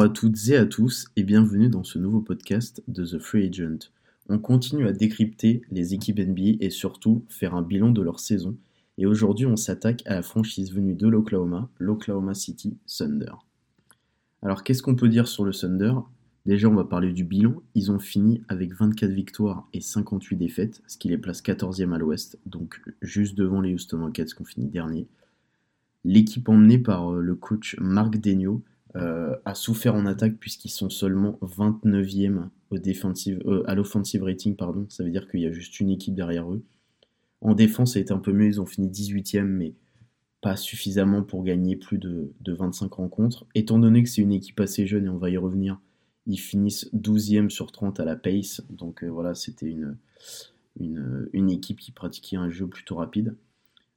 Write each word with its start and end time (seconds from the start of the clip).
Bonjour 0.00 0.12
à 0.12 0.14
toutes 0.14 0.48
et 0.48 0.56
à 0.56 0.64
tous 0.64 1.08
et 1.16 1.24
bienvenue 1.24 1.68
dans 1.68 1.84
ce 1.84 1.98
nouveau 1.98 2.22
podcast 2.22 2.82
de 2.88 3.04
The 3.04 3.18
Free 3.18 3.48
Agent. 3.48 3.90
On 4.30 4.38
continue 4.38 4.86
à 4.86 4.94
décrypter 4.94 5.60
les 5.70 5.92
équipes 5.92 6.20
NBA 6.20 6.56
et 6.60 6.70
surtout 6.70 7.26
faire 7.28 7.54
un 7.54 7.60
bilan 7.60 7.90
de 7.90 8.00
leur 8.00 8.18
saison. 8.18 8.56
Et 8.96 9.04
aujourd'hui, 9.04 9.44
on 9.44 9.56
s'attaque 9.56 10.02
à 10.06 10.14
la 10.14 10.22
franchise 10.22 10.72
venue 10.72 10.94
de 10.94 11.06
l'Oklahoma, 11.06 11.68
l'Oklahoma 11.78 12.32
City 12.32 12.78
Thunder. 12.86 13.34
Alors, 14.40 14.64
qu'est-ce 14.64 14.82
qu'on 14.82 14.94
peut 14.96 15.10
dire 15.10 15.28
sur 15.28 15.44
le 15.44 15.52
Thunder? 15.52 15.92
Déjà, 16.46 16.68
on 16.68 16.76
va 16.76 16.84
parler 16.84 17.12
du 17.12 17.24
bilan. 17.24 17.56
Ils 17.74 17.92
ont 17.92 17.98
fini 17.98 18.40
avec 18.48 18.72
24 18.72 19.10
victoires 19.10 19.68
et 19.74 19.82
58 19.82 20.34
défaites, 20.36 20.80
ce 20.86 20.96
qui 20.96 21.08
les 21.08 21.18
place 21.18 21.42
14e 21.42 21.92
à 21.92 21.98
l'ouest, 21.98 22.38
donc 22.46 22.80
juste 23.02 23.36
devant 23.36 23.60
les 23.60 23.74
Houston 23.74 24.00
Rockets 24.00 24.32
qui 24.32 24.40
ont 24.40 24.46
fini 24.46 24.66
dernier. 24.66 25.08
L'équipe 26.04 26.48
emmenée 26.48 26.78
par 26.78 27.12
euh, 27.12 27.20
le 27.20 27.34
coach 27.34 27.76
Marc 27.78 28.16
Degno 28.16 28.62
a 28.94 29.54
souffert 29.54 29.94
en 29.94 30.06
attaque 30.06 30.36
puisqu'ils 30.38 30.70
sont 30.70 30.90
seulement 30.90 31.38
29e 31.42 32.48
au 32.70 32.76
euh, 32.76 33.62
à 33.66 33.74
l'offensive 33.74 34.22
rating. 34.22 34.56
Pardon. 34.56 34.86
Ça 34.88 35.04
veut 35.04 35.10
dire 35.10 35.28
qu'il 35.28 35.40
y 35.40 35.46
a 35.46 35.52
juste 35.52 35.80
une 35.80 35.90
équipe 35.90 36.14
derrière 36.14 36.50
eux. 36.50 36.62
En 37.40 37.54
défense, 37.54 37.94
ça 37.94 37.98
a 37.98 38.02
été 38.02 38.12
un 38.12 38.18
peu 38.18 38.32
mieux. 38.32 38.46
Ils 38.46 38.60
ont 38.60 38.66
fini 38.66 38.88
18e, 38.88 39.44
mais 39.44 39.74
pas 40.40 40.56
suffisamment 40.56 41.22
pour 41.22 41.42
gagner 41.42 41.76
plus 41.76 41.98
de, 41.98 42.32
25 42.46 42.92
rencontres. 42.92 43.46
Étant 43.54 43.78
donné 43.78 44.02
que 44.02 44.08
c'est 44.08 44.22
une 44.22 44.32
équipe 44.32 44.60
assez 44.60 44.86
jeune, 44.86 45.06
et 45.06 45.08
on 45.08 45.18
va 45.18 45.30
y 45.30 45.36
revenir, 45.36 45.80
ils 46.26 46.38
finissent 46.38 46.90
12e 46.94 47.50
sur 47.50 47.72
30 47.72 48.00
à 48.00 48.04
la 48.04 48.16
pace. 48.16 48.62
Donc 48.70 49.04
voilà, 49.04 49.34
c'était 49.34 49.66
une, 49.66 49.96
une 50.78 51.50
équipe 51.50 51.80
qui 51.80 51.92
pratiquait 51.92 52.36
un 52.36 52.50
jeu 52.50 52.66
plutôt 52.66 52.96
rapide. 52.96 53.34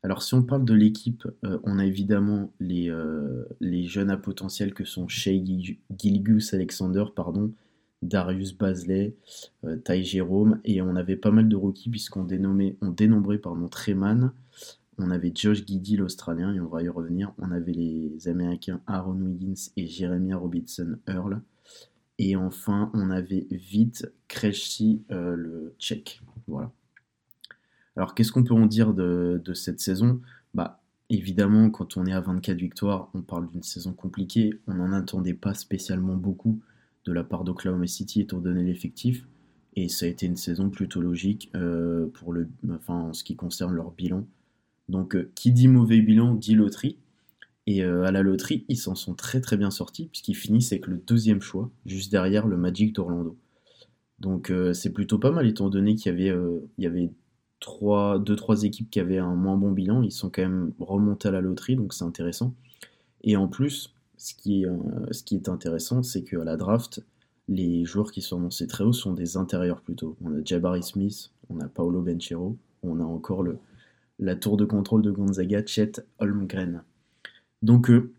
Alors 0.06 0.22
si 0.22 0.34
on 0.34 0.44
parle 0.44 0.66
de 0.66 0.73
l'équipe, 0.73 1.26
euh, 1.46 1.59
on 1.64 1.80
a 1.80 1.86
évidemment 1.86 2.52
les, 2.59 2.90
euh, 2.90 3.46
les, 3.62 3.86
jeunes 3.86 4.10
à 4.10 4.18
potentiel 4.18 4.73
que 4.73 4.84
sont 4.84 5.08
Shea 5.08 5.42
Gilgus 5.98 6.54
Alexander, 6.54 7.06
Darius 8.02 8.52
Basley, 8.58 9.16
euh, 9.64 9.78
Ty 9.78 10.04
Jerome, 10.04 10.60
et 10.66 10.82
on 10.82 10.98
avait 10.98 11.16
pas 11.16 11.32
mal 11.32 11.48
de 11.48 11.56
rookies 11.56 11.90
puisqu'on 11.90 12.26
dénommait, 12.26 12.76
on 12.82 12.90
dénombrait 12.90 13.38
pardon, 13.38 13.70
Treman, 13.70 14.34
on 14.98 15.10
avait 15.10 15.32
Josh 15.34 15.66
Giddy 15.66 15.95
l'Australien, 15.95 16.54
et 16.54 16.60
on 16.60 16.67
va 16.67 16.84
y 16.84 16.90
revenir, 16.90 17.32
on 17.38 17.52
avait 17.52 17.72
les 17.72 18.28
Américains 18.28 18.82
Aaron 18.88 19.16
Wiggins 19.16 19.70
et 19.78 19.88
Jeremiah 19.88 20.36
Robinson 20.36 20.98
Earl, 21.08 21.42
et 22.20 22.36
enfin 22.36 22.92
on 22.94 23.10
avait 23.10 23.48
Vite 23.52 24.12
Krejci 24.28 25.06
le 25.10 25.76
Tchèque. 25.80 26.22
Voilà. 26.45 26.73
Alors 27.95 28.16
qu'est-ce 28.16 28.31
qu'on 28.31 28.44
peut 28.44 28.53
en 28.53 28.66
dire 28.66 28.94
de, 28.94 29.41
cette 29.53 29.80
saison? 29.80 30.22
Bah 30.53 30.81
évidemment 31.09 31.69
quand 31.69 31.97
on 31.97 32.05
est 32.05 32.13
à 32.13 32.22
24 32.22 32.58
victoires, 32.58 33.09
on 33.13 33.22
parle 33.22 33.49
d'une 33.49 33.63
saison 33.63 33.94
compliquée. 33.94 34.59
On 34.67 34.75
n'en 34.75 34.91
attendait 34.94 35.33
pas 35.33 35.53
spécialement 35.53 36.16
beaucoup 36.16 36.59
de 37.05 37.11
la 37.11 37.23
part 37.23 37.44
d'Oklahoma 37.44 37.88
City 37.88 38.21
étant 38.21 38.39
donné 38.39 38.64
l'effectif. 38.64 39.27
Et 39.75 39.89
ça 39.89 40.05
a 40.05 40.09
été 40.09 40.25
une 40.25 40.38
saison 40.38 40.69
plutôt 40.69 41.02
logique 41.02 41.52
euh, 41.55 42.08
pour 42.14 42.31
le, 42.31 42.47
enfin, 42.69 42.94
en 42.94 43.14
ce 43.14 43.23
qui 43.23 43.36
concerne 43.36 43.73
leur 43.73 43.91
bilan. 43.91 44.27
Donc 44.89 45.16
euh, 45.16 45.31
qui 45.36 45.52
dit 45.52 45.67
mauvais 45.67 46.02
bilan 46.02 46.36
dit 46.36 46.55
loterie. 46.55 46.97
Et 47.66 47.83
euh, 47.83 48.03
à 48.03 48.11
la 48.11 48.21
loterie, 48.21 48.66
ils 48.67 48.77
s'en 48.77 48.94
sont 48.94 49.16
très 49.16 49.39
très 49.39 49.58
bien 49.58 49.71
sortis 49.71 50.08
puisqu'ils 50.08 50.36
finissent 50.36 50.71
avec 50.73 50.88
le 50.88 50.97
deuxième 50.97 51.41
choix, 51.41 51.71
juste 51.86 52.11
derrière 52.11 52.47
le 52.47 52.58
Magic 52.58 52.94
d'Orlando. 52.94 53.38
Donc 54.19 54.53
c'est 54.73 54.94
plutôt 54.94 55.19
pas 55.19 55.31
mal 55.31 55.47
étant 55.47 55.69
donné 55.69 55.95
qu'il 55.95 56.17
y 56.17 56.31
y 56.81 56.86
avait 56.86 57.11
trois, 57.64 58.19
deux, 58.19 58.36
trois 58.36 58.64
équipes 58.64 58.89
qui 58.89 59.00
avaient 59.00 59.19
un 59.19 59.36
moins 59.36 59.56
bon 59.56 59.72
bilan, 59.72 60.04
ils 60.04 60.11
sont 60.11 60.30
quand 60.30 60.42
même 60.42 60.73
remontés 60.80 61.30
à 61.30 61.32
la 61.32 61.39
loterie, 61.39 61.77
donc 61.77 61.93
c'est 61.93 62.04
intéressant. 62.04 62.54
Et 63.23 63.38
en 63.38 63.48
plus, 63.48 63.95
ce 64.17 64.33
qui 64.33 64.64
est, 64.64 64.67
euh, 64.67 65.52
intéressant, 65.52 66.04
c'est 66.04 66.23
qu'à 66.23 66.43
la 66.43 66.58
draft, 66.58 67.02
les 67.48 67.86
joueurs 67.86 68.11
qui 68.11 68.21
sont 68.21 68.38
annoncés 68.38 68.67
très 68.67 68.83
haut 68.83 68.92
sont 68.92 69.14
des 69.14 69.38
intérieurs 69.38 69.80
plutôt. 69.80 70.17
On 70.21 70.33
a 70.33 70.43
Jabari 70.43 70.83
Smith, 70.83 71.32
on 71.49 71.61
a 71.61 71.70
Paolo 71.70 72.02
Benchero, 72.02 72.58
on 72.83 72.99
a 72.99 73.04
encore 73.04 73.45
la 74.20 74.36
tour 74.36 74.58
de 74.58 74.65
contrôle 74.65 75.02
de 75.02 75.11
Gonzaga, 75.11 75.65
Chet 75.65 75.93
Holmgren. 76.20 76.83
Donc 77.61 77.89
euh, 77.89 78.11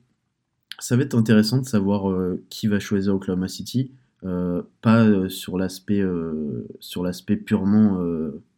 ça 0.79 0.97
va 0.97 1.03
être 1.03 1.15
intéressant 1.15 1.59
de 1.59 1.67
savoir 1.67 2.11
euh, 2.11 2.43
qui 2.49 2.67
va 2.67 2.81
choisir 2.81 3.15
Oklahoma 3.15 3.49
City, 3.49 3.93
pas 4.81 5.29
sur 5.29 5.59
l'aspect 5.59 7.37
purement 7.37 8.01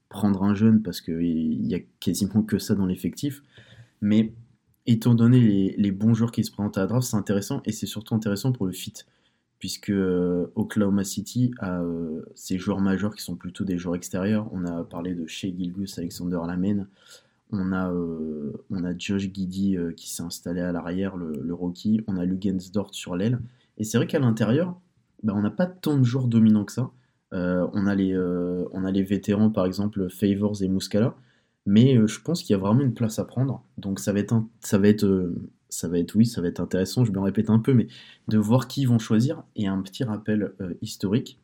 prendre 0.08 0.42
un 0.42 0.54
jeune 0.54 0.82
parce 0.82 1.00
qu'il 1.00 1.66
y 1.66 1.74
a 1.74 1.80
quasiment 2.00 2.42
que 2.42 2.58
ça 2.58 2.74
dans 2.74 2.86
l'effectif. 2.86 3.42
Mais 4.00 4.32
étant 4.86 5.14
donné 5.14 5.74
les, 5.76 5.92
bons 5.92 6.14
joueurs 6.14 6.32
qui 6.32 6.44
se 6.44 6.50
présentent 6.50 6.78
à 6.78 6.82
la 6.82 6.86
draft, 6.86 7.08
c'est 7.08 7.16
intéressant 7.16 7.60
et 7.64 7.72
c'est 7.72 7.86
surtout 7.86 8.14
intéressant 8.14 8.52
pour 8.52 8.66
le 8.66 8.72
fit. 8.72 8.94
Puisque 9.58 9.90
euh, 9.90 10.52
Oklahoma 10.54 11.02
City 11.02 11.52
a 11.58 11.80
euh, 11.80 12.22
ses 12.34 12.58
joueurs 12.58 12.80
majeurs 12.80 13.14
qui 13.14 13.22
sont 13.22 13.36
plutôt 13.36 13.64
des 13.64 13.78
joueurs 13.78 13.96
extérieurs. 13.96 14.48
On 14.52 14.64
a 14.66 14.84
parlé 14.84 15.14
de 15.14 15.26
Shea 15.26 15.48
Gilgus, 15.48 15.98
Alexander 15.98 16.38
Lamenne. 16.46 16.86
On 17.52 17.72
a, 17.72 17.90
euh, 17.90 18.52
on 18.70 18.84
a 18.84 18.96
Josh 18.96 19.30
Giddy 19.32 19.76
qui 19.96 20.10
s'est 20.10 20.22
installé 20.22 20.60
à 20.60 20.72
l'arrière, 20.72 21.16
le, 21.16 21.32
le, 21.42 21.54
rookie. 21.54 22.02
On 22.06 22.16
a 22.16 22.24
Lugensdort 22.24 22.94
sur 22.94 23.16
l'aile. 23.16 23.40
Et 23.78 23.84
c'est 23.84 23.96
vrai 23.98 24.06
qu'à 24.06 24.18
l'intérieur, 24.18 24.78
bah, 25.22 25.32
on 25.34 25.42
n'a 25.42 25.50
pas 25.50 25.66
tant 25.66 25.96
de 25.96 26.04
joueurs 26.04 26.28
dominants 26.28 26.64
que 26.64 26.72
ça. 26.72 26.90
Euh, 27.32 27.66
on, 27.72 27.86
a 27.86 27.94
les, 27.94 28.12
euh, 28.12 28.64
on 28.72 28.84
a 28.84 28.90
les 28.90 29.02
vétérans, 29.02 29.50
par 29.50 29.66
exemple, 29.66 30.08
Favors 30.10 30.62
et 30.62 30.68
Muscala. 30.68 31.16
Mais 31.66 31.96
euh, 31.96 32.06
je 32.06 32.20
pense 32.20 32.42
qu'il 32.42 32.52
y 32.52 32.54
a 32.54 32.58
vraiment 32.58 32.82
une 32.82 32.94
place 32.94 33.18
à 33.18 33.24
prendre. 33.24 33.64
Donc 33.78 33.98
ça 33.98 34.12
va 34.12 34.20
être, 34.20 34.42
ça 34.60 34.78
va 34.78 34.88
être, 34.88 35.34
ça 35.68 35.88
va 35.88 35.98
être, 35.98 36.14
oui, 36.14 36.26
ça 36.26 36.40
va 36.40 36.48
être 36.48 36.60
intéressant. 36.60 37.04
Je 37.04 37.12
me 37.12 37.20
répète 37.20 37.50
un 37.50 37.58
peu, 37.58 37.74
mais 37.74 37.88
de 38.28 38.38
voir 38.38 38.68
qui 38.68 38.82
ils 38.82 38.88
vont 38.88 38.98
choisir. 38.98 39.42
Et 39.56 39.66
un 39.66 39.82
petit 39.82 40.04
rappel 40.04 40.52
historique. 40.82 41.40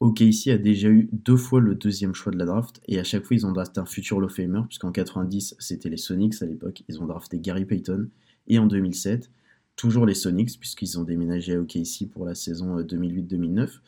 OKC 0.00 0.48
a 0.48 0.58
déjà 0.58 0.88
eu 0.88 1.08
deux 1.12 1.36
fois 1.36 1.60
le 1.60 1.74
deuxième 1.74 2.14
choix 2.14 2.30
de 2.30 2.38
la 2.38 2.44
draft 2.44 2.80
et 2.86 3.00
à 3.00 3.04
chaque 3.04 3.24
fois 3.24 3.34
ils 3.34 3.44
ont 3.46 3.50
drafté 3.50 3.80
un 3.80 3.84
futur 3.84 4.20
Law 4.20 4.28
Famer 4.28 4.60
puisqu'en 4.68 4.92
90 4.92 5.56
c'était 5.58 5.88
les 5.88 5.96
Sonics 5.96 6.40
à 6.40 6.46
l'époque, 6.46 6.84
ils 6.88 7.02
ont 7.02 7.06
drafté 7.06 7.40
Gary 7.40 7.64
Payton 7.64 8.08
et 8.46 8.60
en 8.60 8.66
2007 8.66 9.28
toujours 9.74 10.06
les 10.06 10.14
Sonics 10.14 10.56
puisqu'ils 10.60 11.00
ont 11.00 11.02
déménagé 11.02 11.54
à 11.54 11.60
OKC 11.60 12.08
pour 12.12 12.26
la 12.26 12.36
saison 12.36 12.78
2008-2009 12.80 13.80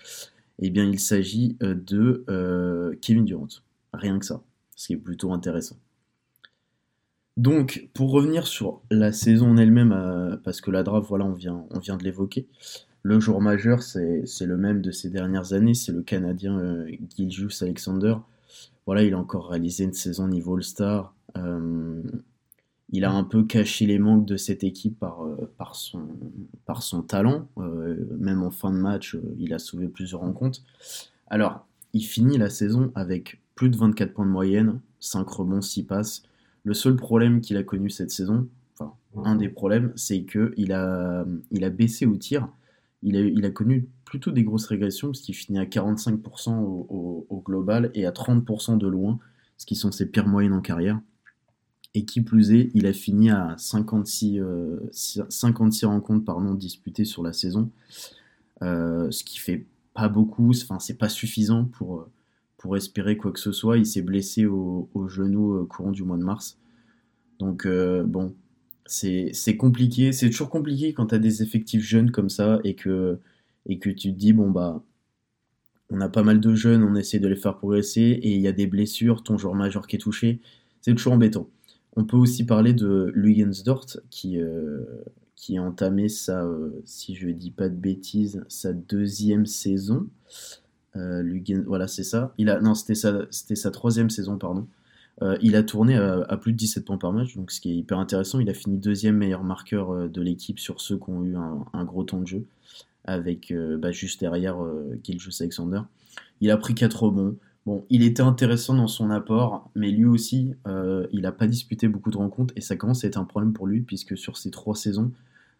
eh 0.61 0.71
bien, 0.71 0.85
il 0.85 1.01
s'agit 1.01 1.57
euh, 1.63 1.75
de 1.75 2.25
euh, 2.29 2.95
Kevin 3.01 3.25
Durant. 3.25 3.49
Rien 3.93 4.19
que 4.19 4.27
ça, 4.27 4.43
ce 4.77 4.89
qui 4.89 4.93
est 4.95 4.99
plutôt 4.99 5.33
intéressant. 5.33 5.77
Donc, 7.37 7.89
pour 7.95 8.11
revenir 8.11 8.47
sur 8.47 8.83
la 8.91 9.13
saison 9.13 9.53
en 9.53 9.57
elle-même, 9.57 9.93
euh, 9.93 10.37
parce 10.45 10.61
que 10.61 10.71
la 10.71 10.83
draft, 10.83 11.09
voilà, 11.09 11.25
on 11.25 11.33
vient, 11.33 11.65
de 11.97 12.05
l'évoquer. 12.05 12.47
Le 13.03 13.19
jour 13.19 13.41
majeur, 13.41 13.83
c'est 13.83 14.25
le 14.41 14.57
même 14.59 14.83
de 14.83 14.91
ces 14.91 15.09
dernières 15.09 15.55
années, 15.55 15.73
c'est 15.73 15.93
le 15.93 16.03
Canadien 16.03 16.59
euh, 16.59 16.91
Alexander. 17.63 18.17
Voilà, 18.85 19.03
il 19.03 19.15
a 19.15 19.19
encore 19.19 19.49
réalisé 19.49 19.85
une 19.85 19.95
saison 19.95 20.29
niveau 20.29 20.57
All-Star 20.57 21.15
il 22.93 23.05
a 23.05 23.13
un 23.13 23.25
peu 23.25 23.45
caché 23.45 23.87
les 23.87 23.99
manques 23.99 24.27
de 24.27 24.37
cette 24.37 24.65
équipe 24.65 24.99
par, 24.99 25.25
euh, 25.25 25.51
par, 25.59 25.77
son, 25.77 26.09
par 26.67 26.83
son 26.83 27.03
talent. 27.03 27.49
Euh, 27.59 27.97
même 28.19 28.43
en 28.43 28.51
fin 28.51 28.73
de 28.73 28.79
match, 28.79 29.15
euh, 29.15 29.35
il 29.39 29.55
a 29.55 29.59
sauvé 29.59 29.89
plusieurs 29.89 30.21
rencontres. 30.21 30.61
Alors, 31.29 31.67
il 31.93 32.03
finit 32.03 32.39
la 32.39 32.51
saison 32.51 32.91
avec 32.95 33.41
plus 33.55 33.71
de 33.71 33.77
24 33.77 34.13
points 34.13 34.27
de 34.27 34.31
moyenne, 34.31 34.81
5 35.01 35.29
rebonds, 35.29 35.61
6 35.61 35.85
passes. 35.85 36.23
Le 36.65 36.75
seul 36.75 36.97
problème 36.97 37.41
qu'il 37.41 37.57
a 37.57 37.63
connu 37.63 37.91
cette 37.91 38.11
saison, 38.11 38.49
enfin, 38.79 38.93
un 39.25 39.37
des 39.37 39.49
problèmes, 39.49 39.93
c'est 39.97 40.25
qu'il 40.25 40.73
a, 40.73 41.25
il 41.51 41.65
a 41.65 41.71
baissé 41.71 42.07
au 42.07 42.17
tir. 42.17 42.49
Il 43.03 43.17
a, 43.17 43.21
il 43.21 43.45
a 43.45 43.51
connu 43.51 43.89
plutôt 44.05 44.31
des 44.31 44.45
grosses 44.45 44.67
régressions, 44.67 45.09
parce 45.09 45.21
qu'il 45.21 45.35
finit 45.35 45.59
à 45.59 45.65
45% 45.65 46.59
au, 46.59 47.27
au, 47.29 47.41
global 47.41 47.91
et 47.95 48.05
à 48.05 48.11
30% 48.11 48.77
de 48.77 48.87
loin, 48.87 49.19
ce 49.57 49.65
qui 49.65 49.75
sont 49.75 49.91
ses 49.91 50.07
pires 50.07 50.27
moyennes 50.27 50.53
en 50.53 50.61
carrière. 50.61 51.01
Et 51.95 52.05
qui 52.05 52.21
plus 52.21 52.53
est, 52.53 52.71
il 52.75 52.87
a 52.87 52.93
fini 52.93 53.31
à 53.31 53.57
56, 53.59 54.41
56 55.29 55.85
euh, 55.85 55.89
rencontres 55.89 56.25
pardon, 56.25 56.55
disputées 56.55 57.05
sur 57.05 57.23
la 57.23 57.33
saison, 57.33 57.71
euh, 58.63 59.11
ce 59.11 59.25
qui 59.25 59.39
fait 59.39 59.67
pas 59.93 60.09
beaucoup, 60.09 60.51
enfin 60.51 60.79
c'est 60.79 60.99
pas 60.99 61.09
suffisant 61.09 61.65
pour, 61.65 62.07
pour 62.59 62.77
espérer 62.77 63.17
quoi 63.17 63.33
que 63.33 63.41
ce 63.41 63.51
soit. 63.51 63.77
Il 63.77 63.87
s'est 63.87 64.03
blessé 64.03 64.47
au, 64.47 64.89
genou 65.09 65.55
euh, 65.55 65.67
courant 65.67 65.91
du 65.91 66.05
mois 66.05 66.17
de 66.17 66.23
mars. 66.23 66.59
Donc 67.41 67.67
bon, 67.67 68.35
c'est 68.87 69.57
compliqué, 69.57 70.13
c'est 70.13 70.29
toujours 70.29 70.51
compliqué 70.51 70.93
quand 70.93 71.07
tu 71.07 71.15
as 71.15 71.19
des 71.19 71.43
effectifs 71.43 71.83
jeunes 71.83 72.11
comme 72.11 72.29
ça 72.29 72.61
et 72.65 72.75
que, 72.75 73.19
et 73.67 73.79
que 73.79 73.89
tu 73.89 74.13
te 74.13 74.19
dis, 74.19 74.35
bon 74.35 74.51
bah, 74.51 74.83
on 75.91 76.01
a 76.01 76.09
pas 76.09 76.23
mal 76.23 76.41
de 76.41 76.55
jeunes, 76.55 76.83
on 76.83 76.95
essaie 76.95 77.19
de 77.19 77.29
les 77.29 77.37
faire 77.37 77.57
progresser 77.57 78.03
et 78.03 78.35
il 78.35 78.41
y 78.41 78.49
a 78.49 78.53
des 78.53 78.67
blessures, 78.67 79.23
ton 79.23 79.37
joueur 79.37 79.55
majeur 79.55 79.87
qui 79.87 79.97
est 79.97 80.01
touché, 80.01 80.41
c'est 80.81 80.95
toujours 80.95 81.15
embêtant. 81.15 81.49
On 81.97 82.05
peut 82.05 82.17
aussi 82.17 82.45
parler 82.45 82.73
de 82.73 83.11
Lugensdort 83.15 83.87
qui, 84.11 84.41
euh, 84.41 84.85
qui 85.35 85.59
a 85.59 85.63
entamé 85.63 86.09
sa, 86.09 86.45
euh, 86.45 86.71
si 86.85 87.15
je 87.15 87.29
dis 87.29 87.51
pas 87.51 87.69
de 87.69 87.75
bêtises, 87.75 88.45
sa 88.49 88.73
deuxième 88.73 89.47
saison. 89.47 90.07
Euh, 90.97 91.23
voilà, 91.67 91.89
c'est 91.89 92.05
ça. 92.05 92.33
Il 92.39 92.49
a, 92.49 92.61
non, 92.61 92.75
c'était 92.75 92.95
sa, 92.95 93.27
sa 93.31 93.71
troisième 93.71 94.11
saison, 94.11 94.39
pardon. 94.39 94.67
Il 95.43 95.55
a 95.55 95.63
tourné 95.63 95.97
à, 95.97 96.39
plus 96.39 96.53
de 96.53 96.57
17 96.57 96.87
points 96.87 96.97
par 96.97 97.13
match, 97.13 97.37
donc 97.37 97.51
ce 97.51 97.61
qui 97.61 97.71
est 97.71 97.75
hyper 97.75 97.99
intéressant. 97.99 98.41
Il 98.41 98.49
a 98.49 98.55
fini 98.55 98.79
deuxième 98.79 99.19
meilleur 99.19 99.45
marqueur 99.45 100.09
de 100.09 100.23
l'équipe 100.23 100.59
sur 100.59 100.81
ceux 100.81 100.97
qui 100.97 101.11
ont 101.11 101.23
eu 101.23 101.37
un, 101.37 101.85
gros 101.85 102.05
temps 102.05 102.21
de 102.21 102.27
jeu, 102.27 102.47
avec 103.05 103.53
bah, 103.79 103.93
juste 103.93 104.21
derrière 104.21 104.57
Gilgeous 105.05 105.43
Alexander. 105.43 105.83
Il 106.41 106.51
a 106.51 106.57
pris 106.57 106.75
4 106.75 107.03
rebonds. 107.03 107.37
Bon, 107.67 107.85
il 107.91 108.03
était 108.03 108.23
intéressant 108.23 108.75
dans 108.75 108.89
son 108.89 109.11
apport, 109.11 109.71
mais 109.75 109.91
lui 109.91 110.07
aussi, 110.07 110.55
il 111.13 111.21
n'a 111.21 111.33
pas 111.33 111.47
disputé 111.47 111.89
beaucoup 111.89 112.11
de 112.11 112.17
rencontres, 112.17 112.55
et 112.57 112.61
ça 112.61 112.77
commence 112.77 113.05
à 113.05 113.09
être 113.09 113.19
un 113.19 113.25
problème 113.25 113.53
pour 113.53 113.67
lui, 113.67 113.83
puisque 113.83 114.17
sur 114.17 114.39
ces 114.39 114.51
trois 114.51 114.75
saisons, 114.75 115.13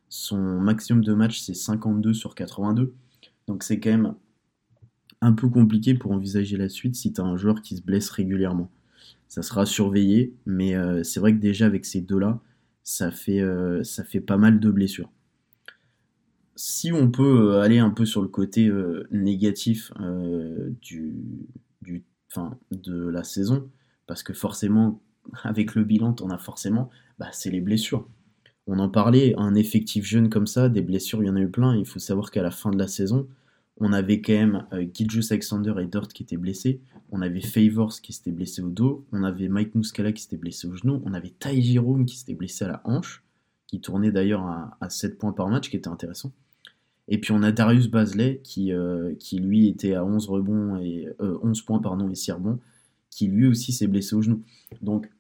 son 0.09 0.39
maximum 0.39 1.05
de 1.05 1.13
matchs, 1.13 1.41
c'est 1.41 1.55
52 1.55 2.15
sur 2.15 2.35
82. 2.35 2.95
Donc 3.47 3.63
c'est 3.63 3.79
quand 3.81 3.91
même 3.91 4.15
un 5.21 5.33
peu 5.33 5.49
compliqué 5.49 5.95
pour 5.95 6.13
envisager 6.13 6.57
la 6.57 6.69
suite 6.69 6.95
si 6.97 7.13
tu 7.13 7.21
as 7.21 7.25
un 7.25 7.37
joueur 7.37 7.61
qui 7.61 7.77
se 7.77 7.83
blesse 7.83 8.09
régulièrement 8.11 8.71
ça 9.31 9.43
sera 9.43 9.65
surveillé, 9.65 10.35
mais 10.45 10.75
euh, 10.75 11.05
c'est 11.05 11.21
vrai 11.21 11.33
que 11.33 11.39
déjà 11.39 11.67
avec 11.67 11.87
ces 11.87 12.01
deux-là, 12.01 12.41
ça 12.83 13.13
fait, 13.13 13.41
euh, 13.41 13.85
ça 13.85 14.03
fait 14.03 14.21
pas 14.21 14.37
mal 14.37 14.59
de 14.59 14.71
blessures. 14.73 15.09
Si 16.57 16.93
on 16.93 17.13
peut 17.13 17.53
euh, 17.53 17.61
aller 17.61 17.79
un 17.79 17.91
peu 17.91 18.05
sur 18.05 18.23
le 18.23 18.29
côté 18.29 18.71
négatif 19.13 19.93
du, 20.83 21.15
du, 21.83 22.05
de 22.71 23.09
la 23.09 23.25
saison, 23.25 23.69
parce 24.07 24.23
que 24.23 24.33
forcément, 24.33 25.01
avec 25.43 25.75
le 25.75 25.85
bilan, 25.85 26.15
on 26.21 26.31
a 26.31 26.39
forcément, 26.39 26.91
bah, 27.19 27.29
c'est 27.33 27.51
les 27.51 27.61
blessures. 27.61 28.09
On 28.67 28.79
en 28.79 28.89
parlait, 28.89 29.35
un 29.37 29.55
effectif 29.55 30.05
jeune 30.05 30.31
comme 30.31 30.47
ça, 30.47 30.69
des 30.69 30.83
blessures, 30.83 31.23
il 31.23 31.27
y 31.27 31.31
en 31.31 31.37
a 31.37 31.41
eu 31.41 31.51
plein. 31.51 31.77
Il 31.77 31.87
faut 31.87 31.99
savoir 31.99 32.31
qu'à 32.31 32.43
la 32.43 32.51
fin 32.51 32.71
de 32.71 32.79
la 32.79 32.87
saison, 32.87 33.27
on 33.81 33.93
avait 33.93 34.21
quand 34.21 34.35
même 34.35 34.67
euh, 34.73 34.87
Alexander 35.31 35.75
et 35.81 35.87
Dort 35.87 36.09
qui 36.09 36.23
étaient 36.23 36.37
blessés. 36.37 36.81
On 37.11 37.23
avait 37.23 37.41
Favors 37.41 38.01
qui 38.01 38.13
s'était 38.13 38.31
blessé 38.31 38.63
au 38.63 38.69
dos. 38.69 39.07
On 39.11 39.25
avait 39.25 39.49
Mike 39.49 39.75
Muscala 39.75 40.13
qui 40.13 40.23
s'était 40.23 40.37
blessé 40.37 40.69
au 40.69 40.75
genou. 40.75 41.03
On 41.05 41.15
avait 41.15 41.31
Ty 41.31 41.63
Jerome 41.63 42.05
qui 42.05 42.19
s'était 42.19 42.35
blessé 42.35 42.67
à 42.67 42.69
la 42.69 42.83
hanche, 42.85 43.25
qui 43.67 43.81
tournait 43.81 44.13
d'ailleurs 44.13 44.43
à, 44.43 44.91
7 44.91 45.19
points 45.19 45.33
par 45.33 45.49
match, 45.49 45.71
qui 45.71 45.77
était 45.77 45.89
intéressant. 45.89 46.33
Et 47.11 47.19
puis 47.19 47.33
on 47.33 47.43
a 47.43 47.53
Darius 47.53 47.89
Basley 47.89 48.41
qui, 48.43 48.73
euh, 48.73 49.15
qui 49.19 49.39
lui 49.41 49.69
était 49.69 49.95
à 49.95 50.05
11 50.05 50.29
rebonds 50.29 50.77
et 50.79 51.09
11 51.19 51.21
euh, 51.21 51.65
points 51.67 51.81
pardon 51.81 52.09
et 52.09 52.15
6 52.15 52.33
rebonds, 52.33 52.61
qui 53.11 53.27
lui 53.27 53.47
aussi 53.47 53.73
s'est 53.73 53.89
blessé 53.89 54.15
au 54.15 54.23
genou. 54.23 54.43
Donc 54.81 55.11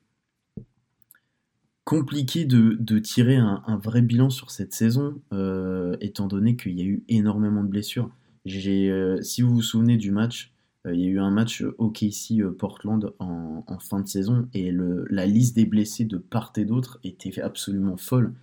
compliqué 1.91 2.45
de, 2.45 2.99
tirer 3.01 3.35
un, 3.35 3.81
vrai 3.83 4.01
bilan 4.01 4.31
sur 4.31 4.53
cette 4.53 4.73
saison, 4.73 5.21
euh, 5.33 5.97
étant 6.01 6.29
donné 6.29 6.55
qu'il 6.55 6.79
y 6.79 6.83
a 6.83 6.85
eu 6.85 7.03
énormément 7.09 7.65
de 7.65 7.69
blessures. 7.69 8.11
Euh, 8.47 9.21
si 9.23 9.43
vous 9.43 9.53
vous 9.57 9.63
souvenez 9.63 9.97
du 9.97 10.13
match, 10.13 10.53
il 10.87 11.01
y 11.01 11.05
a 11.07 11.09
eu 11.09 11.19
un 11.19 11.33
match 11.33 11.65
OKC-Portland 11.79 13.13
en, 13.19 13.65
fin 13.81 14.01
de 14.01 14.07
saison 14.07 14.49
et 14.55 14.73
la 15.11 15.27
liste 15.27 15.57
des 15.57 15.67
blessés 15.67 16.05
de 16.05 16.17
part 16.17 16.53
et 16.57 16.65
d'autre 16.65 17.01
était 17.03 17.41
absolument 17.41 17.97
folle. 17.97 18.35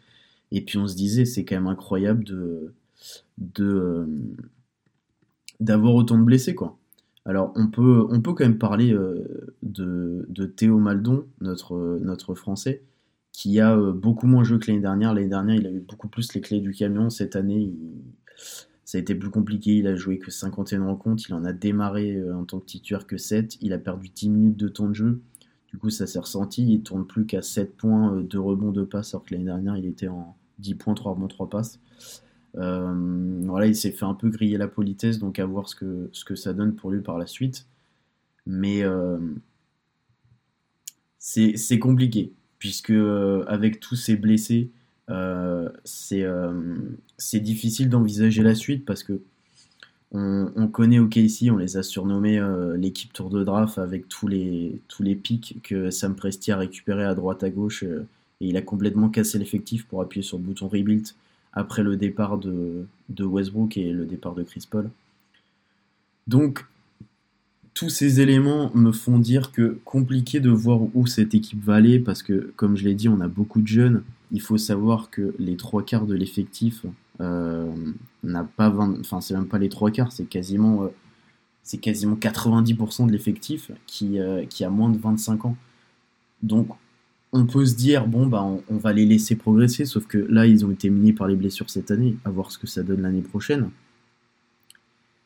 Et 0.51 0.59
puis 0.59 0.77
on 0.77 0.87
se 0.87 0.97
disait, 0.97 1.23
c'est 1.23 1.45
quand 1.45 1.55
même 1.55 1.67
incroyable 1.67 2.25
de, 2.25 2.73
euh, 3.59 4.05
d'avoir 5.59 5.95
autant 5.95 6.17
de 6.17 6.23
blessés 6.23 6.55
quoi. 6.55 6.77
Alors 7.25 7.51
on 7.55 7.67
peut, 7.67 8.07
on 8.09 8.21
peut 8.21 8.33
quand 8.33 8.45
même 8.45 8.57
parler 8.57 8.95
de, 9.61 10.45
Théo 10.55 10.79
Maldon, 10.79 11.25
notre, 11.41 11.99
notre 12.01 12.35
français, 12.35 12.83
qui 13.33 13.59
a 13.59 13.75
beaucoup 13.75 14.27
moins 14.27 14.45
joué 14.45 14.59
que 14.59 14.67
l'année 14.71 14.79
dernière. 14.81 15.13
L'année 15.13 15.27
dernière, 15.27 15.55
il 15.55 15.67
a 15.67 15.71
eu 15.71 15.81
beaucoup 15.81 16.07
plus 16.07 16.33
les 16.33 16.39
clés 16.39 16.61
du 16.61 16.71
camion. 16.71 17.09
Cette 17.09 17.35
année, 17.35 17.73
ça 18.87 18.97
a 18.97 19.01
été 19.01 19.15
plus 19.15 19.29
compliqué, 19.29 19.75
il 19.75 19.87
a 19.87 19.97
joué 19.97 20.17
que 20.17 20.31
51 20.31 20.85
rencontres, 20.85 21.25
il 21.27 21.33
en 21.33 21.43
a 21.43 21.51
démarré 21.51 22.15
euh, 22.15 22.33
en 22.33 22.45
tant 22.45 22.61
que 22.61 22.65
titulaire 22.67 23.05
que 23.05 23.17
7, 23.17 23.57
il 23.59 23.73
a 23.73 23.77
perdu 23.77 24.07
10 24.07 24.29
minutes 24.29 24.55
de 24.55 24.69
temps 24.69 24.87
de 24.87 24.93
jeu, 24.93 25.21
du 25.67 25.77
coup 25.77 25.89
ça 25.89 26.07
s'est 26.07 26.19
ressenti, 26.19 26.65
il 26.65 26.83
tourne 26.83 27.05
plus 27.05 27.25
qu'à 27.25 27.41
7 27.41 27.75
points, 27.75 28.15
euh, 28.15 28.23
de 28.23 28.37
rebonds, 28.37 28.71
de 28.71 28.85
passes, 28.85 29.13
alors 29.13 29.25
que 29.25 29.33
l'année 29.33 29.43
dernière 29.43 29.75
il 29.75 29.85
était 29.85 30.07
en 30.07 30.37
10 30.59 30.75
points, 30.75 30.93
3 30.93 31.11
rebonds, 31.11 31.27
3 31.27 31.49
passes. 31.49 31.81
Euh, 32.57 33.41
voilà, 33.45 33.67
il 33.67 33.75
s'est 33.75 33.91
fait 33.91 34.05
un 34.05 34.13
peu 34.13 34.29
griller 34.29 34.57
la 34.57 34.67
politesse, 34.67 35.19
donc 35.19 35.39
à 35.39 35.45
voir 35.45 35.69
ce 35.69 35.75
que, 35.75 36.35
ça 36.35 36.53
donne 36.53 36.75
pour 36.75 36.91
lui 36.91 37.01
par 37.01 37.17
la 37.17 37.27
suite. 37.27 37.65
Mais 38.45 38.83
c'est 41.19 41.79
compliqué, 41.79 42.33
puisque 42.59 42.93
avec 43.47 43.79
tous 43.79 43.95
ces 43.95 44.15
blessés, 44.15 44.71
euh, 45.09 45.69
euh, 46.11 46.75
c'est 47.17 47.39
difficile 47.39 47.89
d'envisager 47.89 48.43
la 48.43 48.55
suite 48.55 48.85
parce 48.85 49.03
que 49.03 49.21
on, 50.13 50.67
connaît 50.69 50.99
OKC, 50.99 51.49
on 51.51 51.57
les 51.57 51.75
a 51.77 51.83
surnommés 51.83 52.39
euh, 52.39 52.77
l'équipe 52.77 53.11
tour 53.11 53.29
de 53.29 53.43
draft 53.43 53.77
avec 53.77 54.07
tous 54.07 54.27
les, 54.27 54.81
tous 54.87 55.03
les 55.03 55.15
pics 55.15 55.57
que 55.63 55.91
Sam 55.91 56.15
Presti 56.15 56.51
a 56.51 56.57
récupéré 56.57 57.03
à 57.03 57.13
droite 57.13 57.43
à 57.43 57.49
gauche 57.49 57.83
et 57.83 57.89
il 58.39 58.55
a 58.55 58.61
complètement 58.61 59.09
cassé 59.09 59.37
l'effectif 59.37 59.85
pour 59.85 60.01
appuyer 60.01 60.23
sur 60.23 60.37
le 60.37 60.43
bouton 60.43 60.69
rebuild 60.69 61.07
après 61.53 61.83
le 61.83 61.97
départ 61.97 62.37
de, 62.37 62.87
Westbrook 63.19 63.77
et 63.77 63.91
le 63.91 64.05
départ 64.05 64.35
de 64.35 64.43
Chris 64.43 64.65
Paul. 64.69 64.89
Donc 66.27 66.65
tous 67.73 67.89
ces 67.89 68.21
éléments 68.21 68.71
me 68.73 68.91
font 68.91 69.19
dire 69.19 69.51
que 69.51 69.79
compliqué 69.85 70.39
de 70.39 70.49
voir 70.49 70.79
où 70.95 71.05
cette 71.05 71.35
équipe 71.35 71.63
va 71.63 71.75
aller 71.75 71.99
parce 71.99 72.23
que, 72.23 72.51
comme 72.55 72.75
je 72.75 72.83
l'ai 72.83 72.95
dit, 72.95 73.07
on 73.07 73.21
a 73.21 73.27
beaucoup 73.27 73.61
de 73.61 73.67
jeunes. 73.67 74.03
Il 74.31 74.41
faut 74.41 74.57
savoir 74.57 75.09
que 75.09 75.35
les 75.39 75.57
trois 75.57 75.83
quarts 75.83 76.07
de 76.07 76.15
l'effectif 76.15 76.85
euh, 77.21 77.71
n'a 78.23 78.43
pas 78.43 78.69
20, 78.69 78.99
enfin 78.99 79.21
c'est 79.21 79.33
même 79.33 79.47
pas 79.47 79.57
les 79.57 79.69
trois 79.69 79.91
quarts, 79.91 80.11
c'est 80.11 80.25
quasiment 80.25 80.83
euh, 80.83 80.87
c'est 81.63 81.77
quasiment 81.77 82.15
90% 82.15 83.07
de 83.07 83.11
l'effectif 83.11 83.71
qui, 83.85 84.19
euh, 84.19 84.45
qui 84.45 84.63
a 84.63 84.69
moins 84.69 84.89
de 84.89 84.97
25 84.97 85.45
ans. 85.45 85.57
Donc 86.41 86.69
on 87.33 87.45
peut 87.45 87.65
se 87.65 87.75
dire 87.75 88.07
bon 88.07 88.27
bah 88.27 88.43
on, 88.43 88.77
va 88.77 88.93
les 88.93 89.05
laisser 89.05 89.35
progresser, 89.35 89.85
sauf 89.85 90.07
que 90.07 90.17
là 90.17 90.45
ils 90.47 90.65
ont 90.65 90.71
été 90.71 90.89
minés 90.89 91.13
par 91.13 91.27
les 91.27 91.35
blessures 91.35 91.69
cette 91.69 91.91
année, 91.91 92.15
à 92.25 92.29
voir 92.29 92.51
ce 92.51 92.57
que 92.57 92.67
ça 92.67 92.83
donne 92.83 93.01
l'année 93.01 93.21
prochaine. 93.21 93.69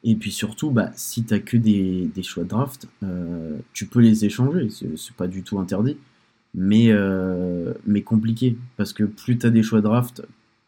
Et 0.03 0.15
puis 0.15 0.31
surtout, 0.31 0.71
bah, 0.71 0.91
si 0.95 1.23
tu 1.23 1.39
que 1.41 1.57
des, 1.57 2.09
choix 2.23 2.43
de 2.43 2.49
draft, 2.49 2.87
euh, 3.03 3.59
tu 3.73 3.85
peux 3.85 3.99
les 3.99 4.25
échanger, 4.25 4.67
c'est 4.69 5.15
pas 5.15 5.27
du 5.27 5.43
tout 5.43 5.59
interdit, 5.59 5.97
mais, 6.55 6.87
euh, 6.89 7.73
mais 7.85 8.01
compliqué. 8.01 8.57
Parce 8.77 8.93
que 8.93 9.03
plus 9.03 9.37
tu 9.37 9.45
as 9.45 9.51
des 9.51 9.61
choix 9.61 9.79
de 9.79 9.83
draft, 9.83 10.23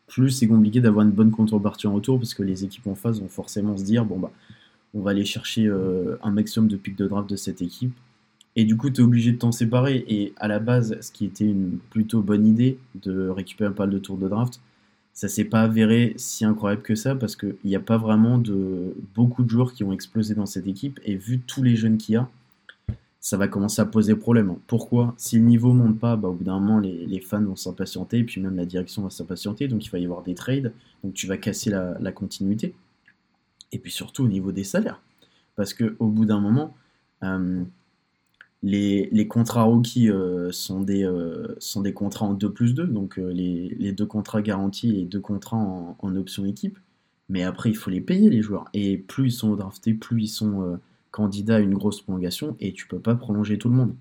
plus 0.07 0.29
c'est 0.29 0.47
compliqué 0.47 0.81
d'avoir 0.81 1.05
une 1.05 1.11
bonne 1.11 1.31
contrepartie 1.31 1.87
en 1.87 1.93
retour, 1.93 2.19
parce 2.19 2.35
que 2.35 2.43
les 2.43 2.63
équipes 2.63 2.87
en 2.87 2.95
face 2.95 3.19
vont 3.19 3.29
forcément 3.29 3.75
se 3.75 3.83
dire, 3.83 4.05
bon 4.05 4.19
bah, 4.19 4.31
on 4.93 5.01
va 5.01 5.11
aller 5.11 5.25
chercher 5.25 5.65
euh, 5.65 6.17
un 6.21 6.31
maximum 6.31 6.69
de 6.69 6.77
pics 6.77 6.95
de 6.95 7.07
draft 7.07 7.29
de 7.29 7.35
cette 7.35 7.61
équipe. 7.63 7.93
Et 8.55 8.65
du 8.65 8.77
coup, 8.77 8.89
tu 8.89 9.01
es 9.01 9.03
obligé 9.03 9.31
de 9.31 9.37
t'en 9.37 9.51
séparer. 9.51 10.05
Et 10.07 10.33
à 10.37 10.47
la 10.47 10.59
base, 10.59 10.97
ce 11.01 11.11
qui 11.11 11.25
était 11.25 11.45
une 11.45 11.79
plutôt 11.89 12.21
bonne 12.21 12.45
idée 12.45 12.77
de 12.95 13.29
récupérer 13.29 13.69
un 13.69 13.73
pas 13.73 13.87
de 13.87 13.97
tour 13.97 14.17
de 14.17 14.27
draft, 14.27 14.59
ça 15.13 15.27
s'est 15.27 15.45
pas 15.45 15.61
avéré 15.61 16.13
si 16.17 16.43
incroyable 16.43 16.81
que 16.81 16.95
ça 16.95 17.15
parce 17.15 17.35
qu'il 17.35 17.55
n'y 17.63 17.75
a 17.75 17.79
pas 17.79 17.97
vraiment 17.97 18.39
de 18.39 18.95
beaucoup 19.13 19.43
de 19.43 19.49
joueurs 19.49 19.73
qui 19.73 19.83
ont 19.83 19.93
explosé 19.93 20.33
dans 20.33 20.47
cette 20.47 20.67
équipe 20.67 20.99
et 21.03 21.15
vu 21.15 21.39
tous 21.39 21.61
les 21.61 21.75
jeunes 21.75 21.97
qu'il 21.97 22.13
y 22.13 22.15
a, 22.17 22.27
ça 23.19 23.37
va 23.37 23.47
commencer 23.47 23.81
à 23.81 23.85
poser 23.85 24.15
problème. 24.15 24.55
Pourquoi? 24.67 25.13
Si 25.17 25.37
le 25.37 25.43
niveau 25.43 25.71
monte 25.71 25.99
pas, 25.99 26.17
bah, 26.17 26.27
au 26.29 26.33
bout 26.33 26.43
d'un 26.43 26.59
moment, 26.59 26.79
les, 26.79 27.19
fans 27.21 27.41
vont 27.41 27.55
s'impatienter 27.55 28.17
et 28.17 28.23
puis 28.23 28.41
même 28.41 28.57
la 28.57 28.65
direction 28.65 29.03
va 29.03 29.09
s'impatienter, 29.09 29.67
donc 29.67 29.85
il 29.85 29.89
va 29.91 29.99
y 29.99 30.03
avoir 30.03 30.23
des 30.23 30.33
trades, 30.33 30.73
donc 31.03 31.13
tu 31.13 31.27
vas 31.27 31.37
casser 31.37 31.69
la, 31.69 32.11
continuité. 32.11 32.73
Et 33.71 33.79
puis 33.79 33.91
surtout 33.91 34.25
au 34.25 34.27
niveau 34.27 34.51
des 34.51 34.65
salaires. 34.65 35.01
Parce 35.55 35.73
qu'au 35.73 36.07
bout 36.07 36.25
d'un 36.25 36.39
moment, 36.39 36.75
euh, 37.23 37.63
les, 38.63 39.27
contrats 39.27 39.63
rookies 39.63 40.09
euh, 40.09 40.51
sont, 40.51 40.81
des, 40.81 41.03
euh, 41.03 41.55
sont 41.59 41.81
des 41.81 41.93
contrats 41.93 42.25
en 42.25 42.33
2 42.33 42.51
plus 42.51 42.73
2, 42.73 42.87
donc 42.87 43.19
euh, 43.19 43.31
les, 43.31 43.91
deux 43.91 44.05
contrats 44.05 44.41
garantis 44.41 44.89
et 44.89 44.93
les 44.93 45.05
deux 45.05 45.19
contrats 45.19 45.57
en, 45.57 46.15
option 46.15 46.45
équipe. 46.45 46.79
Mais 47.29 47.43
après, 47.43 47.69
il 47.69 47.75
faut 47.75 47.89
les 47.89 48.01
payer, 48.01 48.29
les 48.29 48.41
joueurs. 48.41 48.65
Et 48.73 48.97
plus 48.97 49.27
ils 49.27 49.31
sont 49.31 49.55
draftés, 49.55 49.93
plus 49.93 50.23
ils 50.23 50.27
sont 50.27 50.79
candidats 51.11 51.57
à 51.57 51.59
une 51.59 51.73
grosse 51.73 52.01
prolongation, 52.01 52.55
et 52.59 52.73
tu 52.73 52.87
peux 52.87 52.99
pas 52.99 53.15
prolonger 53.15 53.57
tout 53.57 53.69
le 53.69 53.75
monde. 53.75 53.95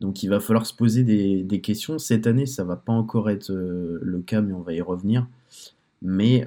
Donc 0.00 0.22
il 0.22 0.28
va 0.28 0.40
falloir 0.40 0.66
se 0.66 0.74
poser 0.74 1.04
des, 1.04 1.42
des 1.42 1.60
questions. 1.60 1.98
Cette 1.98 2.26
année, 2.26 2.46
ça 2.46 2.64
va 2.64 2.76
pas 2.76 2.92
encore 2.92 3.30
être 3.30 3.52
le 3.52 4.20
cas, 4.20 4.42
mais 4.42 4.52
on 4.52 4.62
va 4.62 4.74
y 4.74 4.80
revenir. 4.80 5.26
Mais 6.02 6.46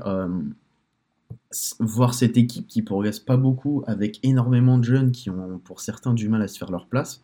voir 1.80 2.14
cette 2.14 2.38
équipe 2.38 2.68
qui 2.68 2.82
progresse 2.82 3.20
pas 3.20 3.38
beaucoup, 3.38 3.84
avec 3.88 4.20
énormément 4.24 4.78
de 4.78 4.84
jeunes 4.84 5.12
qui 5.12 5.30
ont 5.30 5.60
pour 5.60 5.82
certains 5.82 6.14
du 6.14 6.30
mal 6.30 6.42
à 6.42 6.48
se 6.48 6.58
faire 6.58 6.72
leur 6.72 6.88
place, 6.88 7.22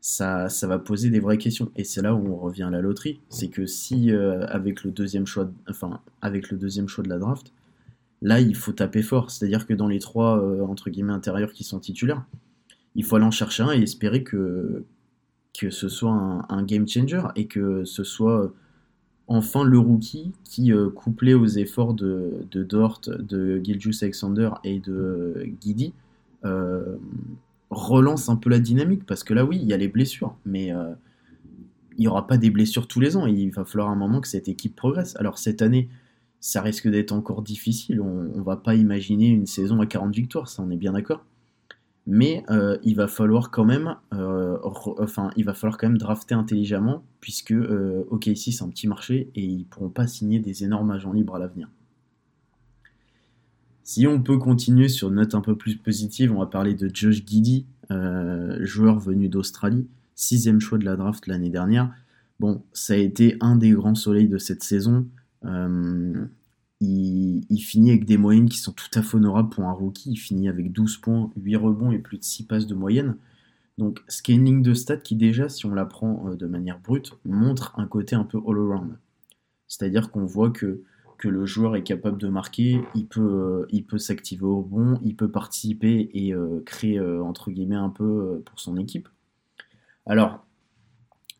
ça, 0.00 0.48
ça 0.48 0.66
va 0.66 0.78
poser 0.78 1.10
des 1.10 1.20
vraies 1.20 1.38
questions. 1.38 1.70
Et 1.76 1.84
c'est 1.84 2.02
là 2.02 2.14
où 2.14 2.32
on 2.32 2.36
revient 2.36 2.64
à 2.64 2.70
la 2.70 2.80
loterie. 2.80 3.20
C'est 3.28 3.48
que 3.48 3.66
si 3.66 4.12
euh, 4.12 4.46
avec, 4.46 4.84
le 4.84 4.90
deuxième 4.90 5.26
choix, 5.26 5.50
enfin, 5.68 6.00
avec 6.22 6.50
le 6.50 6.58
deuxième 6.58 6.88
choix 6.88 7.04
de 7.04 7.08
la 7.08 7.18
draft, 7.18 7.52
là 8.22 8.40
il 8.40 8.54
faut 8.54 8.72
taper 8.72 9.02
fort. 9.02 9.30
C'est-à-dire 9.30 9.66
que 9.66 9.74
dans 9.74 9.88
les 9.88 10.00
trois 10.00 10.38
euh, 10.38 10.62
entre 10.62 10.90
guillemets 10.90 11.12
intérieurs 11.12 11.52
qui 11.52 11.64
sont 11.64 11.80
titulaires, 11.80 12.24
il 12.94 13.04
faut 13.04 13.16
aller 13.16 13.24
en 13.24 13.30
chercher 13.30 13.62
un 13.62 13.72
et 13.72 13.82
espérer 13.82 14.22
que, 14.22 14.84
que 15.58 15.70
ce 15.70 15.88
soit 15.88 16.46
un 16.48 16.62
game 16.64 16.88
changer 16.88 17.22
et 17.36 17.46
que 17.46 17.84
ce 17.84 18.04
soit 18.04 18.52
enfin 19.30 19.64
le 19.64 19.78
rookie 19.78 20.32
qui, 20.44 20.72
euh, 20.72 20.90
couplé 20.90 21.34
aux 21.34 21.46
efforts 21.46 21.94
de, 21.94 22.46
Dort, 22.52 23.00
de 23.06 23.60
Giljus 23.62 24.02
Alexander 24.02 24.50
et 24.64 24.80
de 24.80 25.46
Guidi, 25.62 25.94
euh, 26.44 26.96
relance 27.70 28.28
un 28.28 28.36
peu 28.36 28.50
la 28.50 28.58
dynamique 28.58 29.06
parce 29.06 29.24
que 29.24 29.32
là, 29.32 29.44
oui, 29.44 29.58
il 29.62 29.68
y 29.68 29.72
a 29.72 29.76
les 29.76 29.88
blessures, 29.88 30.34
mais 30.44 30.72
il 31.96 32.00
n'y 32.00 32.08
aura 32.08 32.26
pas 32.26 32.36
des 32.36 32.50
blessures 32.50 32.88
tous 32.88 32.98
les 32.98 33.16
ans. 33.16 33.26
il 33.26 33.50
va 33.50 33.64
falloir 33.64 33.88
un 33.88 33.94
moment 33.94 34.20
que 34.20 34.28
cette 34.28 34.48
équipe 34.48 34.74
progresse. 34.74 35.14
Alors 35.16 35.38
cette 35.38 35.62
année, 35.62 35.88
ça 36.40 36.60
risque 36.60 36.88
d'être 36.88 37.12
encore 37.12 37.42
difficile. 37.42 38.00
On 38.00 38.22
ne 38.36 38.42
va 38.42 38.56
pas 38.56 38.74
imaginer 38.74 39.28
une 39.28 39.46
saison 39.46 39.80
à 39.80 39.86
40 39.86 40.12
victoires, 40.12 40.48
ça 40.48 40.62
on 40.62 40.70
est 40.70 40.76
bien 40.76 40.92
d'accord. 40.92 41.24
Mais 42.12 42.42
euh, 42.50 42.76
il 42.82 42.96
va 42.96 43.06
falloir 43.06 43.52
quand 43.52 43.64
même, 43.64 43.94
euh, 44.14 44.58
enfin, 44.98 45.30
il 45.36 45.44
va 45.44 45.54
falloir 45.54 45.78
quand 45.78 45.86
même 45.86 45.96
drafter 45.96 46.34
intelligemment, 46.34 47.04
puisque 47.20 47.52
euh, 47.52 48.02
OKC 48.10 48.50
c'est 48.50 48.64
un 48.64 48.68
petit 48.68 48.88
marché 48.88 49.30
et 49.36 49.44
ils 49.44 49.64
pourront 49.64 49.90
pas 49.90 50.08
signer 50.08 50.40
des 50.40 50.64
énormes 50.64 50.90
agents 50.90 51.12
libres 51.12 51.36
à 51.36 51.38
l'avenir. 51.38 51.70
Si 53.84 54.08
on 54.08 54.20
peut 54.20 54.38
continuer 54.38 54.88
sur 54.88 55.06
une 55.08 55.14
note 55.14 55.36
un 55.36 55.40
peu 55.40 55.54
plus 55.54 55.76
positive, 55.76 56.32
on 56.32 56.40
va 56.40 56.46
parler 56.46 56.74
de 56.74 56.90
Josh 56.92 57.24
Giddy, 57.24 57.66
joueur 58.58 58.98
venu 58.98 59.28
d'Australie, 59.28 59.86
sixième 60.16 60.60
choix 60.60 60.78
de 60.78 60.84
la 60.86 60.96
draft 60.96 61.28
l'année 61.28 61.48
dernière. 61.48 61.94
Bon, 62.40 62.64
ça 62.72 62.94
a 62.94 62.96
été 62.96 63.36
un 63.40 63.54
des 63.54 63.70
grands 63.70 63.94
soleils 63.94 64.28
de 64.28 64.38
cette 64.38 64.64
saison. 64.64 65.06
Euh, 66.82 67.40
il, 67.50 67.60
finit 67.60 67.90
avec 67.90 68.04
des 68.04 68.16
moyennes 68.16 68.48
qui 68.48 68.58
sont 68.58 68.72
tout 68.72 68.88
à 68.94 69.02
fait 69.02 69.16
honorables 69.16 69.50
pour 69.50 69.64
un 69.64 69.72
rookie. 69.72 70.12
Il 70.12 70.16
finit 70.16 70.48
avec 70.48 70.72
12 70.72 70.98
points, 70.98 71.30
8 71.36 71.56
rebonds 71.56 71.92
et 71.92 71.98
plus 71.98 72.18
de 72.18 72.24
6 72.24 72.44
passes 72.44 72.66
de 72.66 72.74
moyenne. 72.74 73.16
Donc, 73.78 74.00
ce 74.08 74.22
de 74.22 74.74
stats 74.74 74.96
qui, 74.98 75.16
déjà, 75.16 75.48
si 75.48 75.66
on 75.66 75.74
la 75.74 75.86
prend 75.86 76.28
euh, 76.28 76.36
de 76.36 76.46
manière 76.46 76.78
brute, 76.80 77.12
montre 77.24 77.78
un 77.78 77.86
côté 77.86 78.16
un 78.16 78.24
peu 78.24 78.38
all-around. 78.38 78.98
C'est-à-dire 79.68 80.10
qu'on 80.10 80.24
voit 80.24 80.50
que, 80.50 80.82
le 81.22 81.44
joueur 81.44 81.76
est 81.76 81.82
capable 81.82 82.16
de 82.16 82.28
marquer, 82.28 82.80
il 82.94 83.06
peut, 83.06 83.66
euh, 83.70 83.98
s'activer 83.98 84.46
au 84.46 84.62
rebond, 84.62 84.98
il 85.02 85.14
peut 85.14 85.30
participer 85.30 86.08
et 86.14 86.34
créer, 86.64 86.98
entre 86.98 87.50
guillemets, 87.50 87.74
un 87.76 87.90
peu 87.90 88.42
pour 88.46 88.58
son 88.58 88.78
équipe. 88.78 89.06
Alors, 90.06 90.46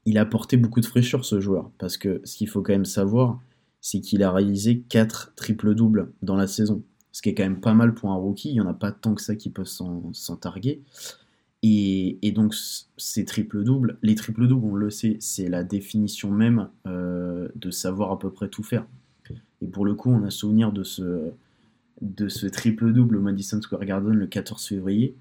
il 0.04 0.18
a 0.18 0.20
apporté 0.20 0.58
beaucoup 0.58 0.80
de 0.80 0.86
fraîcheur, 0.86 1.24
ce 1.24 1.40
joueur, 1.40 1.70
parce 1.78 1.96
que 1.96 2.20
ce 2.24 2.36
qu'il 2.36 2.46
faut 2.46 2.60
quand 2.60 2.74
même 2.74 2.84
savoir, 2.84 3.40
c'est 3.80 4.00
qu'il 4.00 4.22
a 4.22 4.32
réalisé 4.32 4.80
4 4.88 5.34
triples-doubles 5.36 6.12
dans 6.22 6.36
la 6.36 6.46
saison. 6.46 6.82
Ce 7.12 7.22
qui 7.22 7.28
est 7.30 7.34
quand 7.34 7.42
même 7.42 7.60
pas 7.60 7.74
mal 7.74 7.94
pour 7.94 8.10
un 8.10 8.16
rookie. 8.16 8.50
Il 8.50 8.54
n'y 8.54 8.60
en 8.60 8.68
a 8.68 8.74
pas 8.74 8.92
tant 8.92 9.14
que 9.14 9.22
ça 9.22 9.34
qui 9.34 9.50
peuvent 9.50 9.66
s'en 9.66 10.36
targuer. 10.36 10.82
Et, 11.62 12.32
donc, 12.34 12.54
ces 12.96 13.24
triples-doubles, 13.24 13.98
les 14.02 14.14
triples-doubles, 14.14 14.64
on 14.64 14.74
le 14.74 14.90
sait, 14.90 15.16
c'est 15.20 15.48
la 15.48 15.62
définition 15.62 16.30
même 16.30 16.68
euh, 16.86 17.48
de 17.54 17.70
savoir 17.70 18.12
à 18.12 18.18
peu 18.18 18.30
près 18.30 18.48
tout 18.48 18.62
faire. 18.62 18.86
Et 19.62 19.66
pour 19.66 19.84
le 19.84 19.94
coup, 19.94 20.10
on 20.10 20.22
a 20.24 20.30
souvenir 20.30 20.72
de 20.72 20.82
ce, 20.82 21.30
de 22.00 22.28
ce 22.28 22.46
triple-double 22.46 23.16
au 23.16 23.20
Madison 23.20 23.60
Square 23.60 23.84
Garden 23.84 24.14
le 24.14 24.26
14 24.26 24.66
février, 24.66 25.14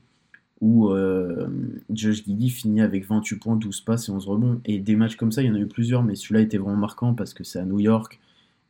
où 0.62 0.90
euh, 0.92 1.50
Josh 1.90 2.24
Giddy 2.24 2.50
finit 2.50 2.82
avec 2.82 3.06
28 3.06 3.36
points, 3.36 3.56
12 3.58 3.82
passes 3.82 4.08
et 4.08 4.12
11 4.14 4.26
rebonds. 4.26 4.62
Et 4.64 4.80
des 4.80 4.96
matchs 4.96 5.18
comme 5.18 5.34
ça, 5.34 5.42
il 5.42 5.50
y 5.50 5.52
en 5.52 5.56
a 5.56 5.60
eu 5.60 5.68
plusieurs, 5.68 6.04
mais 6.04 6.16
celui-là 6.16 6.40
était 6.40 6.58
vraiment 6.58 6.78
marquant 6.78 7.14
parce 7.14 7.34
que 7.34 7.44
c'est 7.44 7.60
à 7.60 7.66
New 7.66 7.80
York, 7.80 8.18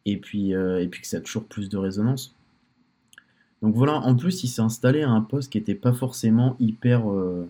et 0.06 0.18
puis, 0.18 0.54
euh, 0.54 0.82
et 0.82 0.88
puis 0.88 1.02
que 1.02 1.08
ça 1.08 1.18
a 1.18 1.22
toujours 1.22 1.46
plus 1.46 1.70
de 1.70 1.78
résonance. 1.78 2.36
Donc 3.62 3.76
voilà, 3.76 3.96
en 3.96 4.16
plus, 4.16 4.44
il 4.44 4.48
s'est 4.48 4.62
installé 4.62 5.02
à 5.02 5.10
un 5.10 5.22
poste 5.22 5.52
qui 5.52 5.58
n'était 5.58 5.76
pas 5.76 5.94
forcément 5.94 6.56
hyper, 6.60 7.12
euh, 7.12 7.50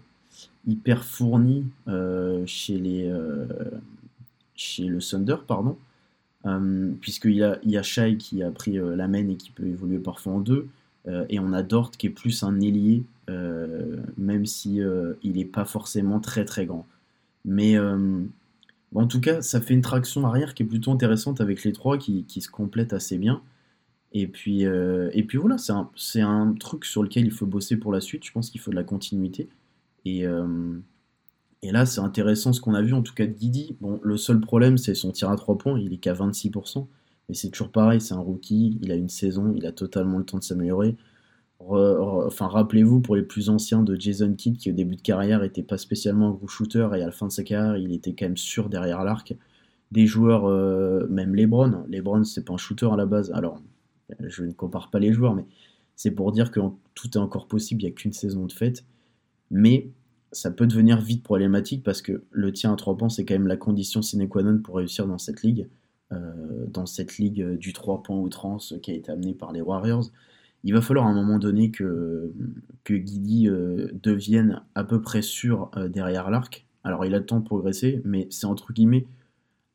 hyper 0.68 1.04
fourni 1.04 1.66
euh, 1.88 2.44
chez, 2.48 2.80
les, 2.80 3.14
chez 4.56 4.86
le 4.88 5.00
Thunder, 5.00 5.38
pardon. 5.48 5.78
Puisqu'il 7.02 7.34
y 7.34 7.44
a, 7.44 7.60
il 7.64 7.72
y 7.72 7.78
a 7.78 7.84
Shai 7.84 8.18
qui 8.18 8.42
a 8.42 8.50
pris 8.50 8.78
la 8.78 9.08
main 9.08 9.28
et 9.28 9.36
qui 9.36 9.52
peut 9.52 9.68
évoluer 9.68 10.00
parfois 10.00 10.34
en 10.34 10.40
deux. 10.40 10.68
et 11.28 11.40
on 11.40 11.54
a 11.54 11.62
Dort 11.62 11.92
qui 11.92 12.08
est 12.08 12.12
plus 12.12 12.42
un 12.42 12.60
ailier, 12.60 13.04
même 14.18 14.48
si 14.48 14.80
il 15.22 15.34
n'est 15.34 15.46
pas 15.46 15.66
forcément 15.66 16.20
très 16.20 16.46
très 16.46 16.66
grand. 16.66 16.88
Mais 17.46 17.76
en 18.96 19.08
tout 19.08 19.22
cas, 19.22 19.42
ça 19.42 19.62
fait 19.62 19.74
une 19.74 19.82
traction 19.82 20.26
arrière 20.26 20.54
qui 20.54 20.64
est 20.64 20.66
plutôt 20.66 20.92
intéressante 20.92 21.42
avec 21.42 21.64
les 21.64 21.74
trois 21.74 21.98
qui, 21.98 22.26
se 22.42 22.50
complètent 22.50 22.94
assez 22.94 23.18
bien. 23.18 23.42
Et 24.14 24.28
puis, 24.28 24.66
euh, 24.66 25.12
voilà, 25.36 25.58
c'est 25.96 26.22
un, 26.22 26.54
truc 26.60 26.86
sur 26.86 27.04
lequel 27.04 27.26
il 27.26 27.32
faut 27.32 27.46
bosser 27.46 27.78
pour 27.78 27.92
la 27.94 28.02
suite. 28.02 28.26
Je 28.26 28.32
pense 28.32 28.50
qu'il 28.50 28.60
faut 28.62 28.72
de 28.72 28.76
la 28.76 28.84
continuité. 28.84 29.50
Et, 30.06 30.26
euh, 30.26 30.80
et 31.62 31.72
là, 31.72 31.86
c'est 31.86 32.02
intéressant 32.02 32.54
ce 32.54 32.62
qu'on 32.62 32.74
a 32.74 32.82
vu 32.82 32.94
en 32.94 33.02
tout 33.04 33.14
cas 33.14 33.28
de 33.28 33.34
Guidi. 33.34 33.76
Bon, 33.82 34.00
le 34.04 34.18
seul 34.18 34.40
problème, 34.40 34.78
c'est 34.78 34.96
son 34.96 35.12
tir 35.12 35.30
à 35.30 35.36
3 35.36 35.58
points. 35.58 35.80
Il 35.80 35.94
est 35.94 35.98
qu'à 35.98 36.14
26%. 36.14 36.88
Mais 37.28 37.36
c'est 37.36 37.50
toujours 37.50 37.72
pareil, 37.72 38.02
c'est 38.02 38.16
un 38.16 38.20
rookie. 38.20 38.80
Il 38.82 38.92
a 38.92 38.96
une 38.96 39.10
saison, 39.10 39.54
il 39.56 39.66
a 39.68 39.72
totalement 39.72 40.18
le 40.18 40.26
temps 40.26 40.40
de 40.40 40.44
s'améliorer 40.44 40.96
enfin, 41.60 42.48
rappelez-vous 42.48 43.02
pour 43.02 43.16
les 43.16 43.24
plus 43.24 43.50
anciens 43.50 43.84
de 43.84 43.96
Jason 44.00 44.34
Kidd 44.34 44.58
qui 44.58 44.72
au 44.72 44.74
début 44.74 44.96
de 44.96 45.02
carrière 45.02 45.44
était 45.44 45.64
pas 45.64 45.78
spécialement 45.78 46.30
un 46.30 46.32
gros 46.32 46.48
shooter 46.48 46.90
et 46.94 47.02
à 47.02 47.06
la 47.06 47.12
fin 47.12 47.28
de 47.28 47.32
sa 47.32 47.44
carrière 47.44 47.78
il 47.78 47.94
était 47.94 48.14
quand 48.14 48.26
même 48.26 48.38
sûr 48.38 48.70
derrière 48.70 49.04
l'arc. 49.04 49.36
Des 49.92 50.06
joueurs, 50.06 50.46
euh, 50.46 51.08
même 51.10 51.36
LeBron, 51.36 51.84
LeBron 51.90 52.24
c'est 52.24 52.46
pas 52.46 52.54
un 52.54 52.58
shooter 52.58 52.90
à 52.92 52.96
la 52.96 53.06
base. 53.06 53.32
Alors 53.32 53.62
je 54.20 54.44
ne 54.44 54.52
compare 54.52 54.90
pas 54.90 55.00
les 55.00 55.14
joueurs, 55.14 55.36
mais 55.36 55.46
c'est 55.96 56.12
pour 56.12 56.32
dire 56.32 56.52
que 56.52 56.60
tout 56.96 57.10
est 57.16 57.18
encore 57.18 57.48
possible. 57.48 57.82
Il 57.82 57.86
n'y 57.86 57.92
a 57.92 57.94
qu'une 57.94 58.14
saison 58.14 58.46
de 58.46 58.52
fête, 58.52 58.86
mais 59.52 59.92
ça 60.32 60.52
peut 60.52 60.68
devenir 60.68 61.02
vite 61.02 61.24
problématique 61.24 61.84
parce 61.84 62.02
que 62.02 62.24
le 62.32 62.54
tien 62.54 62.74
à 62.74 62.76
3 62.76 62.98
points 62.98 63.10
c'est 63.10 63.26
quand 63.26 63.34
même 63.34 63.48
la 63.48 63.58
condition 63.58 64.02
sine 64.02 64.28
qua 64.30 64.44
non 64.44 64.60
pour 64.60 64.76
réussir 64.78 65.08
dans 65.08 65.18
cette 65.18 65.44
ligue, 65.44 65.68
euh, 66.12 66.66
dans 66.68 66.86
cette 66.86 67.18
ligue 67.18 67.58
du 67.58 67.74
3 67.74 68.04
points 68.04 68.18
outrance 68.18 68.76
qui 68.82 68.92
a 68.92 68.94
été 68.94 69.12
amenée 69.12 69.34
par 69.34 69.52
les 69.52 69.62
Warriors 69.62 70.12
il 70.64 70.74
va 70.74 70.82
falloir 70.82 71.08
à 71.08 71.10
un 71.10 71.14
moment 71.14 71.40
donné 71.40 71.72
que, 71.72 72.34
que 72.84 72.94
Guidi 72.94 73.48
euh, 73.48 73.90
devienne 73.94 74.62
à 74.76 74.84
peu 74.84 75.02
près 75.02 75.22
sûr 75.22 75.72
euh, 75.78 75.88
derrière 75.88 76.30
l'arc. 76.30 76.66
Alors 76.84 77.06
il 77.06 77.14
a 77.14 77.20
le 77.20 77.26
temps 77.26 77.40
de 77.40 77.46
progresser, 77.46 78.02
mais 78.04 78.28
c'est 78.30 78.46
entre 78.46 78.74
guillemets 78.74 79.06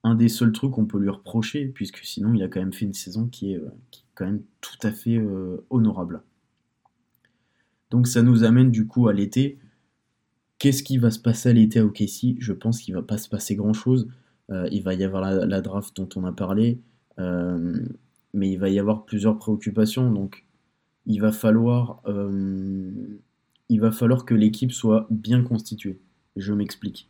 un 0.02 0.14
des 0.14 0.28
seuls 0.28 0.52
trucs 0.52 0.72
qu'on 0.72 0.84
peut 0.84 0.98
lui 0.98 1.08
reprocher, 1.08 1.66
puisque 1.68 1.98
sinon 2.04 2.34
il 2.34 2.42
a 2.42 2.48
quand 2.48 2.60
même 2.60 2.74
fait 2.74 2.84
une 2.84 2.94
saison 2.94 3.26
qui 3.26 3.52
est, 3.52 3.56
euh, 3.56 3.70
quand 4.14 4.26
même 4.26 4.42
tout 4.60 4.78
à 4.82 4.90
fait 4.92 5.20
honorable. 5.70 6.22
Donc 7.90 8.06
ça 8.06 8.22
nous 8.22 8.44
amène 8.44 8.70
du 8.70 8.86
coup 8.86 9.08
à 9.08 9.12
l'été. 9.12 9.58
Qu'est-ce 10.58 10.82
qui 10.82 10.98
va 10.98 11.10
se 11.10 11.18
passer 11.18 11.48
à 11.48 11.52
l'été 11.52 11.80
à 11.80 11.84
OKC 11.84 12.36
Je 12.38 12.52
pense 12.52 12.80
qu'il 12.80 12.94
va 12.94 13.02
pas 13.02 13.18
se 13.18 13.28
passer 13.28 13.56
grand-chose. 13.56 14.08
il 14.70 14.82
va 14.82 14.94
y 14.94 15.02
avoir 15.02 15.22
la, 15.22 15.46
la, 15.46 15.60
draft 15.60 15.96
dont 15.96 16.08
on 16.14 16.24
a 16.24 16.32
parlé, 16.32 16.80
mais 17.18 18.52
il 18.52 18.56
va 18.56 18.68
y 18.68 18.78
avoir 18.78 19.04
plusieurs 19.04 19.36
préoccupations. 19.36 20.12
Donc 20.12 20.44
il 21.06 21.20
va 21.20 21.32
falloir, 21.32 22.00
euh, 22.06 22.90
il 23.68 23.80
va 23.80 23.92
falloir 23.92 24.25
que 24.25 24.34
l'équipe 24.34 24.73
soit 24.73 25.06
bien 25.11 25.42
constituée. 25.42 25.99
Je 26.37 26.52
m'explique. 26.52 27.08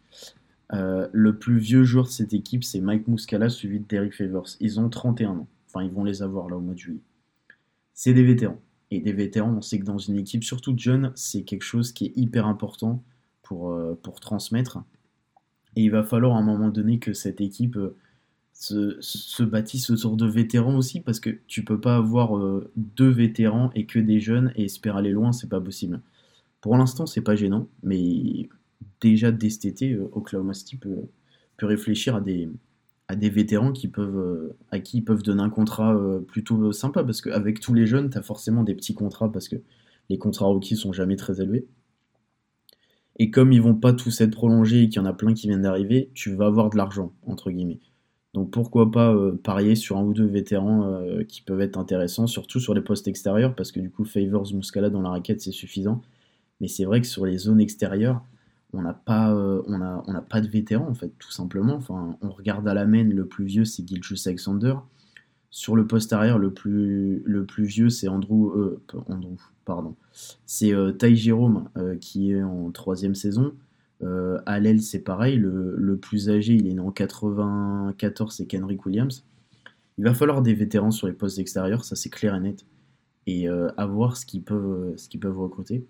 Euh, 0.72 1.08
le 1.12 1.36
plus 1.36 1.58
vieux 1.58 1.84
joueur 1.84 2.06
de 2.06 2.10
cette 2.10 2.32
équipe, 2.32 2.64
c'est 2.64 2.80
Mike 2.80 3.06
Muscala, 3.06 3.48
suivi 3.48 3.80
de 3.80 3.86
Derek 3.86 4.14
Favors. 4.14 4.48
Ils 4.60 4.80
ont 4.80 4.88
31 4.88 5.30
ans. 5.30 5.48
Enfin, 5.68 5.84
ils 5.84 5.90
vont 5.90 6.04
les 6.04 6.22
avoir 6.22 6.48
là 6.48 6.56
au 6.56 6.60
mois 6.60 6.74
de 6.74 6.78
juillet. 6.78 7.00
C'est 7.92 8.14
des 8.14 8.24
vétérans. 8.24 8.60
Et 8.90 9.00
des 9.00 9.12
vétérans, 9.12 9.54
on 9.56 9.62
sait 9.62 9.78
que 9.78 9.84
dans 9.84 9.98
une 9.98 10.18
équipe, 10.18 10.44
surtout 10.44 10.74
jeune, 10.76 11.12
c'est 11.14 11.42
quelque 11.42 11.62
chose 11.62 11.92
qui 11.92 12.06
est 12.06 12.12
hyper 12.16 12.46
important 12.46 13.02
pour, 13.42 13.70
euh, 13.70 13.98
pour 14.02 14.20
transmettre. 14.20 14.78
Et 15.76 15.82
il 15.82 15.90
va 15.90 16.04
falloir 16.04 16.36
à 16.36 16.38
un 16.38 16.42
moment 16.42 16.68
donné 16.68 16.98
que 16.98 17.12
cette 17.12 17.40
équipe 17.40 17.78
se, 18.54 18.96
se 19.00 19.42
bâtissent 19.42 19.90
autour 19.90 20.16
de 20.16 20.26
vétérans 20.26 20.76
aussi, 20.76 21.00
parce 21.00 21.20
que 21.20 21.30
tu 21.48 21.64
peux 21.64 21.80
pas 21.80 21.96
avoir 21.96 22.38
euh, 22.38 22.70
deux 22.76 23.10
vétérans 23.10 23.70
et 23.74 23.84
que 23.86 23.98
des 23.98 24.20
jeunes 24.20 24.52
et 24.56 24.64
espérer 24.64 24.98
aller 24.98 25.12
loin, 25.12 25.32
c'est 25.32 25.48
pas 25.48 25.60
possible. 25.60 26.00
Pour 26.60 26.76
l'instant, 26.76 27.06
c'est 27.06 27.20
pas 27.20 27.36
gênant, 27.36 27.68
mais 27.82 28.48
déjà 29.00 29.32
dès 29.32 29.50
cet 29.50 29.66
été, 29.66 29.92
euh, 29.92 30.08
Oklahoma 30.12 30.54
City 30.54 30.76
peut, 30.76 31.08
peut, 31.56 31.66
réfléchir 31.66 32.16
à 32.16 32.20
des, 32.20 32.48
à 33.08 33.16
des 33.16 33.28
vétérans 33.28 33.72
qui 33.72 33.88
peuvent, 33.88 34.16
euh, 34.16 34.56
à 34.70 34.78
qui 34.80 34.98
ils 34.98 35.04
peuvent 35.04 35.22
donner 35.22 35.42
un 35.42 35.50
contrat 35.50 35.98
plutôt 36.28 36.72
sympa, 36.72 37.04
parce 37.04 37.20
qu'avec 37.20 37.60
tous 37.60 37.74
les 37.74 37.86
jeunes, 37.86 38.10
tu 38.10 38.18
as 38.18 38.22
forcément 38.22 38.62
des 38.62 38.74
petits 38.74 38.94
contrats, 38.94 39.30
parce 39.30 39.48
que 39.48 39.56
les 40.10 40.18
contrats 40.18 40.46
rookies 40.46 40.76
sont 40.76 40.92
jamais 40.92 41.16
très 41.16 41.40
élevés. 41.40 41.66
Et 43.16 43.30
comme 43.30 43.52
ils 43.52 43.62
vont 43.62 43.74
pas 43.74 43.92
tous 43.92 44.20
être 44.20 44.32
prolongés 44.32 44.82
et 44.82 44.88
qu'il 44.88 45.00
y 45.00 45.04
en 45.04 45.06
a 45.06 45.12
plein 45.12 45.34
qui 45.34 45.48
viennent 45.48 45.62
d'arriver, 45.62 46.10
tu 46.14 46.34
vas 46.34 46.46
avoir 46.46 46.70
de 46.70 46.76
l'argent, 46.76 47.12
entre 47.26 47.50
guillemets. 47.50 47.80
Donc 48.34 48.50
pourquoi 48.50 48.90
pas 48.90 49.14
euh, 49.14 49.38
parier 49.40 49.76
sur 49.76 49.96
un 49.96 50.02
ou 50.02 50.12
deux 50.12 50.26
vétérans 50.26 50.90
euh, 50.90 51.22
qui 51.22 51.40
peuvent 51.40 51.60
être 51.60 51.78
intéressants, 51.78 52.26
surtout 52.26 52.58
sur 52.58 52.74
les 52.74 52.80
postes 52.80 53.06
extérieurs, 53.06 53.54
parce 53.54 53.70
que 53.70 53.78
du 53.78 53.90
coup 53.90 54.04
Favors 54.04 54.52
Muscala 54.52 54.90
dans 54.90 55.02
la 55.02 55.10
raquette 55.10 55.40
c'est 55.40 55.52
suffisant. 55.52 56.02
Mais 56.60 56.66
c'est 56.66 56.84
vrai 56.84 57.00
que 57.00 57.06
sur 57.06 57.26
les 57.26 57.38
zones 57.38 57.60
extérieures, 57.60 58.22
on 58.72 58.82
n'a 58.82 58.92
pas, 58.92 59.32
euh, 59.32 59.62
de 59.62 60.48
vétérans 60.48 60.88
en 60.88 60.94
fait, 60.94 61.12
tout 61.20 61.30
simplement. 61.30 61.78
On 61.88 62.30
regarde 62.30 62.66
à 62.66 62.74
la 62.74 62.86
main, 62.86 63.04
le 63.04 63.24
plus 63.24 63.44
vieux 63.44 63.64
c'est 63.64 63.86
Gilchus 63.86 64.26
Alexander. 64.26 64.74
Sur 65.50 65.76
le 65.76 65.86
poste 65.86 66.12
arrière, 66.12 66.36
le 66.36 66.52
plus, 66.52 67.22
vieux 67.58 67.88
c'est 67.88 68.08
Andrew, 68.08 68.52
pardon, 69.64 69.94
c'est 70.44 70.72
Ty 70.98 71.14
Jérôme 71.14 71.68
qui 72.00 72.32
est 72.32 72.42
en 72.42 72.72
troisième 72.72 73.14
saison. 73.14 73.52
Euh, 74.02 74.38
c'est 74.80 75.02
pareil. 75.02 75.36
Le, 75.36 75.96
plus 75.96 76.28
âgé, 76.30 76.54
il 76.54 76.66
est 76.66 76.74
né 76.74 76.80
en 76.80 76.90
94, 76.90 78.34
c'est 78.34 78.46
Kenrick 78.46 78.84
Williams. 78.86 79.24
Il 79.98 80.04
va 80.04 80.14
falloir 80.14 80.42
des 80.42 80.54
vétérans 80.54 80.90
sur 80.90 81.06
les 81.06 81.12
postes 81.12 81.38
extérieurs, 81.38 81.84
ça 81.84 81.94
c'est 81.94 82.10
clair 82.10 82.34
et 82.34 82.40
net. 82.40 82.66
Et 83.26 83.48
euh, 83.48 83.68
à 83.76 83.86
voir 83.86 84.16
ce 84.16 84.26
qu'ils 84.26 84.42
peuvent, 84.42 84.94
ce 84.96 85.16
peuvent 85.16 85.38
recruter. 85.38 85.86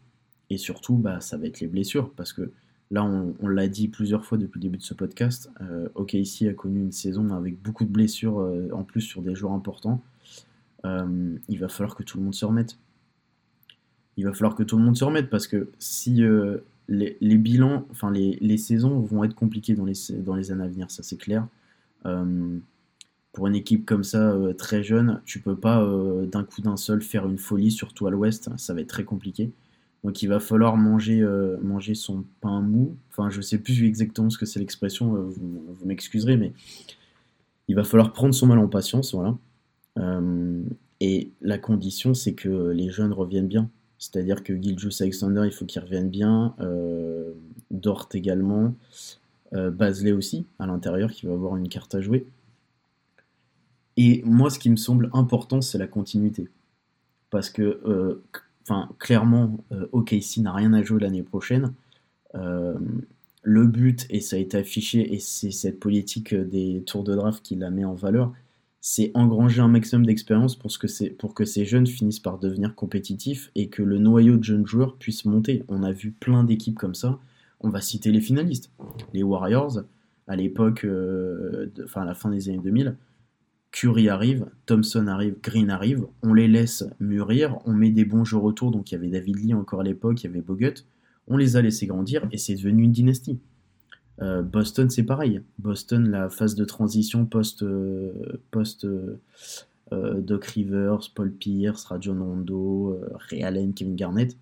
Et 0.51 0.59
surtout, 0.59 0.97
bah, 0.97 1.21
ça 1.21 1.37
va 1.37 1.47
être 1.47 1.61
les 1.61 1.67
blessures, 1.67 2.11
parce 2.11 2.33
que 2.33 2.53
là, 2.91 3.05
on, 3.05 3.49
l'a 3.49 3.69
dit 3.69 3.89
plusieurs 3.89 4.25
fois 4.25 4.39
depuis 4.39 4.59
le 4.59 4.63
début 4.63 4.79
de 4.79 4.83
ce 4.83 4.95
podcast, 4.95 5.51
euh, 5.61 5.89
OKC 5.95 6.49
a 6.49 6.55
connu 6.55 6.81
une 6.81 6.93
saison 6.93 7.31
avec 7.31 7.61
beaucoup 7.61 7.85
de 7.85 7.91
blessures, 7.91 8.39
euh, 8.41 8.69
en 8.73 8.85
plus 8.85 9.01
sur 9.01 9.23
des 9.23 9.35
joueurs 9.35 9.53
importants. 9.53 10.01
Euh, 10.85 11.37
il 11.49 11.59
va 11.59 11.69
falloir 11.69 11.97
que 11.97 12.03
tout 12.03 12.19
le 12.19 12.25
monde 12.25 12.35
se 12.35 12.45
remette. 12.45 12.79
Il 14.17 14.25
va 14.25 14.33
falloir 14.33 14.55
que 14.55 14.63
tout 14.63 14.77
le 14.77 14.85
monde 14.85 14.97
se 14.97 15.05
remette, 15.05 15.31
parce 15.31 15.49
que 15.49 15.71
si 15.79 16.23
les, 16.89 17.39
bilans, 17.39 17.87
enfin 17.91 18.11
les, 18.11 18.59
saisons 18.59 19.01
vont 19.01 19.25
être 19.25 19.35
compliquées 19.35 19.75
dans 19.75 19.85
les, 19.85 19.95
dans 20.19 20.35
les 20.35 20.53
années 20.53 20.65
à 20.65 20.69
venir, 20.69 20.91
ça 20.91 21.03
c'est 21.03 21.17
clair 21.17 21.47
pour 23.35 23.49
une 23.49 23.57
équipe 23.57 23.85
comme 23.85 24.05
ça, 24.05 24.31
euh, 24.31 24.55
très 24.55 24.83
jeune, 24.83 25.21
tu 25.27 25.41
peux 25.41 25.57
pas 25.57 25.83
euh, 25.83 26.25
d'un 26.25 26.45
coup 26.45 26.63
d'un 26.63 26.77
seul 26.77 27.03
faire 27.03 27.27
une 27.27 27.37
folie, 27.37 27.73
surtout 27.73 28.07
à 28.07 28.11
l'ouest, 28.11 28.49
ça 28.57 28.73
va 28.73 28.81
être 28.81 28.89
très 28.89 29.05
compliqué. 29.05 29.51
Donc 30.05 30.23
il 30.23 30.29
va 30.29 30.39
falloir 30.39 30.77
manger, 30.77 31.21
euh, 31.21 31.59
manger 31.61 31.95
son 31.95 32.25
pain 32.41 32.61
mou. 32.61 32.97
Enfin, 33.11 33.31
je 33.31 33.41
sais 33.41 33.59
plus 33.59 33.85
exactement 33.85 34.31
ce 34.31 34.39
que 34.39 34.47
c'est 34.47 34.61
l'expression, 34.61 35.15
vous, 35.15 35.77
m'excuserez, 35.85 36.37
mais 36.37 36.53
il 37.67 37.75
va 37.75 37.83
falloir 37.83 38.13
prendre 38.13 38.35
son 38.35 38.47
mal 38.47 38.59
en 38.59 38.69
patience, 38.69 39.15
voilà. 39.15 39.37
et 41.01 41.31
la 41.41 41.59
condition, 41.59 42.15
c'est 42.15 42.35
que 42.35 42.71
les 42.71 42.91
jeunes 42.91 43.13
reviennent 43.13 43.49
bien. 43.49 43.69
C'est-à-dire 44.13 44.43
que 44.43 44.55
Giljus 44.55 45.01
Alexander, 45.01 45.43
il 45.45 45.53
faut 45.53 45.65
qu'il 45.65 45.83
revienne 45.83 46.11
bien. 46.11 46.55
Dort 47.71 48.09
également. 48.13 48.75
Basley 49.53 50.13
aussi, 50.13 50.47
à 50.59 50.67
l'intérieur, 50.67 51.11
qui 51.11 51.27
va 51.27 51.33
avoir 51.33 51.57
une 51.57 51.69
carte 51.69 51.95
à 51.95 52.01
jouer. 52.01 52.27
Et 53.97 54.23
moi, 54.25 54.51
ce 54.51 54.59
qui 54.59 54.71
me 54.71 54.77
semble 54.77 55.11
important, 55.13 55.61
c'est 55.61 55.79
la 55.79 55.87
continuité. 55.87 56.49
Parce 57.31 57.51
que, 57.51 57.81
euh, 57.87 58.23
enfin, 58.63 58.89
clairement, 58.99 59.59
euh, 59.73 59.87
OKC 59.93 60.39
n'a 60.39 60.53
rien 60.53 60.73
à 60.73 60.83
jouer 60.83 61.01
l'année 61.01 61.23
prochaine. 61.23 61.73
Euh, 62.35 62.75
le 63.43 63.67
but, 63.67 64.07
et 64.11 64.21
ça 64.21 64.37
a 64.37 64.39
été 64.39 64.57
affiché, 64.57 65.15
et 65.15 65.19
c'est 65.21 65.51
cette 65.51 65.79
politique 65.79 66.35
des 66.35 66.83
tours 66.87 67.05
de 67.05 67.15
draft 67.15 67.45
qui 67.45 67.57
la 67.57 67.71
met 67.71 67.85
en 67.85 67.95
valeur, 67.95 68.33
c'est 68.87 69.13
engranger 69.15 69.63
un 69.63 69.69
maximum 69.69 70.05
d'expérience 70.05 70.57
pour, 70.57 70.71
pour 71.19 71.33
que 71.33 71.47
ces 71.47 71.65
jeunes 71.65 71.87
finissent 71.87 72.21
par 72.21 72.39
devenir 72.39 72.75
compétitifs 72.75 73.51
et 73.55 73.69
que 73.69 73.83
le 73.83 73.97
noyau 73.97 74.37
de 74.37 74.45
jeunes 74.45 74.67
joueurs 74.67 74.99
puisse 74.99 75.25
monter. 75.25 75.65
On 75.69 75.83
a 75.83 75.91
vu 75.91 76.11
plein 76.11 76.45
d'équipes 76.45 76.77
comme 76.77 76.95
ça. 76.95 77.19
On 77.61 77.71
va 77.71 77.81
citer 77.81 78.13
les 78.13 78.21
finalistes. 78.21 78.71
Les 79.15 79.23
Warriors, 79.23 79.81
à 80.29 80.37
l'époque, 80.37 80.87
enfin 81.83 82.03
à 82.03 82.05
la 82.05 82.15
fin 82.15 82.29
des 82.29 82.51
années 82.51 82.59
2000, 82.59 82.99
Curry 83.71 84.11
arrive, 84.11 84.51
Thompson 84.67 85.07
arrive, 85.07 85.37
Green 85.43 85.71
arrive, 85.71 86.05
on 86.23 86.35
les 86.35 86.47
laisse 86.47 86.85
mûrir, 87.01 87.61
on 87.65 87.73
met 87.73 87.91
des 87.91 88.05
bons 88.05 88.27
jeux 88.27 88.37
retour, 88.37 88.71
donc 88.71 88.93
il 88.93 88.97
y 88.97 88.99
avait 88.99 89.09
David 89.09 89.37
Lee 89.37 89.55
encore 89.55 89.81
à 89.81 89.85
l'époque, 89.85 90.23
il 90.23 90.27
y 90.27 90.29
avait 90.29 90.43
Bogut, 90.43 90.85
on 91.27 91.39
les 91.39 91.57
a 91.57 91.63
laissés 91.63 91.87
grandir 91.87 92.29
et 92.33 92.37
c'est 92.37 92.55
devenu 92.55 92.83
une 92.83 92.93
dynastie. 92.93 93.39
Euh, 94.23 94.43
Boston 94.43 94.91
c'est 94.91 95.03
pareil, 95.03 95.43
Boston 95.59 96.09
la 96.09 96.29
phase 96.29 96.55
de 96.55 96.65
transition 96.65 97.27
post, 97.27 97.63
euh, 97.63 98.41
post 98.53 98.85
euh, 98.85 100.21
Doc 100.21 100.45
Rivers, 100.45 101.11
Paul 101.15 101.33
Pierce, 101.33 101.85
Rajon 101.85 102.19
Rondo, 102.23 103.01
Ray 103.31 103.43
Allen, 103.43 103.75
Kevin 103.75 103.97
Garnett, 103.97 104.37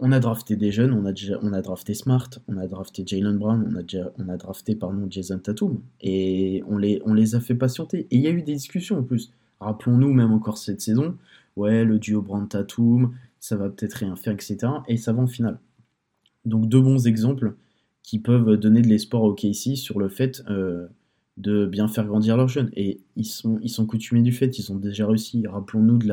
on 0.00 0.12
a 0.12 0.20
drafté 0.20 0.56
des 0.56 0.72
jeunes, 0.72 0.92
on 0.92 1.06
a, 1.06 1.12
on 1.42 1.52
a 1.52 1.62
drafté 1.62 1.94
Smart, 1.94 2.28
on 2.48 2.56
a 2.56 2.66
drafté 2.66 3.04
Jalen 3.06 3.38
Brown, 3.38 3.68
on 3.70 3.78
a, 3.78 4.10
on 4.18 4.28
a 4.28 4.36
drafté 4.36 4.74
pardon, 4.74 5.06
Jason 5.08 5.38
Tatum, 5.38 5.80
et 6.00 6.62
on 6.68 6.78
les, 6.78 7.00
on 7.04 7.14
les 7.14 7.34
a 7.34 7.40
fait 7.40 7.54
patienter. 7.54 8.06
Et 8.10 8.16
il 8.16 8.20
y 8.20 8.26
a 8.26 8.30
eu 8.30 8.42
des 8.42 8.54
discussions 8.54 8.98
en 8.98 9.02
plus. 9.02 9.32
Rappelons-nous, 9.60 10.12
même 10.12 10.32
encore 10.32 10.58
cette 10.58 10.80
saison, 10.80 11.16
ouais, 11.56 11.84
le 11.84 11.98
duo 11.98 12.22
Brown-Tatum, 12.22 13.12
ça 13.40 13.56
va 13.56 13.68
peut-être 13.68 13.94
rien 13.94 14.16
faire, 14.16 14.32
etc. 14.32 14.58
Et 14.86 14.96
ça 14.96 15.12
va 15.12 15.22
en 15.22 15.26
finale. 15.26 15.58
Donc 16.44 16.68
deux 16.68 16.80
bons 16.80 17.06
exemples 17.06 17.54
qui 18.08 18.18
peuvent 18.18 18.56
donner 18.56 18.80
de 18.80 18.88
l'espoir 18.88 19.22
au 19.22 19.34
KC 19.34 19.76
sur 19.76 19.98
le 19.98 20.08
fait 20.08 20.42
euh, 20.48 20.86
de 21.36 21.66
bien 21.66 21.88
faire 21.88 22.06
grandir 22.06 22.38
leurs 22.38 22.48
jeunes. 22.48 22.70
Et 22.72 23.02
ils 23.16 23.26
sont, 23.26 23.58
ils 23.62 23.68
sont 23.68 23.84
coutumiers 23.84 24.22
du 24.22 24.32
fait, 24.32 24.58
ils 24.58 24.72
ont 24.72 24.76
déjà 24.76 25.06
réussi. 25.06 25.46
Rappelons-nous 25.46 25.98
de 25.98 26.08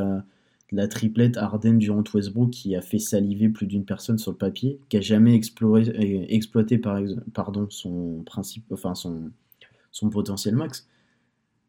la, 0.73 0.87
triplette 0.89 1.37
Arden 1.37 1.77
durant 1.77 2.03
Westbrook 2.13 2.49
qui 2.49 2.75
a 2.75 2.81
fait 2.81 2.99
saliver 2.99 3.47
plus 3.47 3.65
d'une 3.65 3.85
personne 3.85 4.17
sur 4.17 4.31
le 4.31 4.35
papier, 4.35 4.77
qui 4.89 4.97
a 4.97 5.01
jamais 5.01 5.35
exploré, 5.35 5.83
euh, 5.87 6.25
exploité 6.27 6.77
par, 6.77 6.99
pardon, 7.33 7.67
son 7.69 8.23
principe, 8.25 8.65
enfin 8.73 8.93
son 8.93 10.09
potentiel 10.09 10.57
max. 10.57 10.89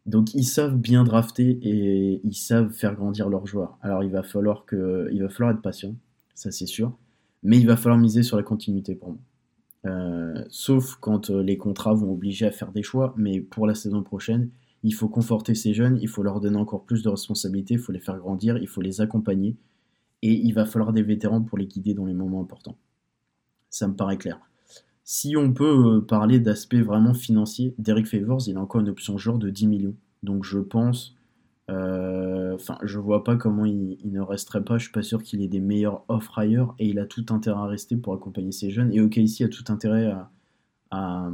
Donc 0.06 0.34
ils 0.34 0.42
savent 0.42 0.76
bien 0.76 1.04
drafter 1.04 1.60
et 1.62 2.20
ils 2.24 2.34
savent 2.34 2.72
faire 2.72 2.96
grandir 2.96 3.28
leurs 3.28 3.46
joueurs. 3.46 3.78
Alors 3.80 4.02
il 4.02 4.10
va 4.10 4.24
falloir 4.24 4.64
que, 4.64 5.08
il 5.12 5.22
va 5.22 5.28
falloir 5.28 5.52
être 5.52 5.62
patient, 5.62 5.94
ça 6.34 6.50
c'est 6.50 6.66
sûr, 6.66 6.98
mais 7.44 7.58
il 7.58 7.66
va 7.68 7.76
falloir 7.76 8.00
miser 8.00 8.24
sur 8.24 8.36
la 8.36 8.42
continuité 8.42 8.96
pour 8.96 9.10
moi. 9.10 9.20
Euh, 9.86 10.44
sauf 10.48 10.96
quand 10.96 11.30
euh, 11.30 11.42
les 11.42 11.56
contrats 11.56 11.94
vont 11.94 12.12
obliger 12.12 12.46
à 12.46 12.50
faire 12.50 12.72
des 12.72 12.82
choix, 12.82 13.14
mais 13.16 13.40
pour 13.40 13.66
la 13.66 13.74
saison 13.74 14.02
prochaine, 14.02 14.50
il 14.82 14.92
faut 14.92 15.08
conforter 15.08 15.54
ces 15.54 15.74
jeunes, 15.74 15.98
il 16.00 16.08
faut 16.08 16.22
leur 16.22 16.40
donner 16.40 16.56
encore 16.56 16.84
plus 16.84 17.02
de 17.02 17.08
responsabilités, 17.08 17.74
il 17.74 17.80
faut 17.80 17.92
les 17.92 18.00
faire 18.00 18.18
grandir, 18.18 18.58
il 18.58 18.68
faut 18.68 18.80
les 18.82 19.00
accompagner, 19.00 19.56
et 20.22 20.32
il 20.32 20.52
va 20.52 20.66
falloir 20.66 20.92
des 20.92 21.02
vétérans 21.02 21.42
pour 21.42 21.58
les 21.58 21.66
guider 21.66 21.94
dans 21.94 22.06
les 22.06 22.14
moments 22.14 22.40
importants. 22.40 22.76
Ça 23.70 23.88
me 23.88 23.94
paraît 23.94 24.18
clair. 24.18 24.40
Si 25.04 25.36
on 25.36 25.52
peut 25.52 25.96
euh, 25.96 26.00
parler 26.00 26.40
d'aspect 26.40 26.80
vraiment 26.80 27.14
financier, 27.14 27.74
Derek 27.78 28.06
Favors, 28.06 28.42
il 28.46 28.56
a 28.56 28.60
encore 28.60 28.80
une 28.80 28.88
option 28.88 29.18
genre 29.18 29.38
de 29.38 29.50
10 29.50 29.66
millions. 29.68 29.94
Donc 30.22 30.44
je 30.44 30.58
pense, 30.58 31.15
enfin, 31.68 32.78
je 32.82 32.98
vois 32.98 33.24
pas 33.24 33.36
comment 33.36 33.64
il, 33.64 33.98
ne 34.04 34.20
resterait 34.20 34.64
pas. 34.64 34.78
Je 34.78 34.84
suis 34.84 34.92
pas 34.92 35.02
sûr 35.02 35.22
qu'il 35.22 35.42
ait 35.42 35.48
des 35.48 35.60
meilleurs 35.60 36.04
offres 36.08 36.38
ailleurs 36.38 36.74
et 36.78 36.88
il 36.88 36.98
a 36.98 37.06
tout 37.06 37.26
intérêt 37.30 37.58
à 37.58 37.66
rester 37.66 37.96
pour 37.96 38.14
accompagner 38.14 38.52
ces 38.52 38.70
jeunes. 38.70 38.92
Et 38.92 39.00
OKC 39.00 39.42
a 39.42 39.48
tout 39.48 39.64
intérêt 39.68 40.06
à 40.90 41.30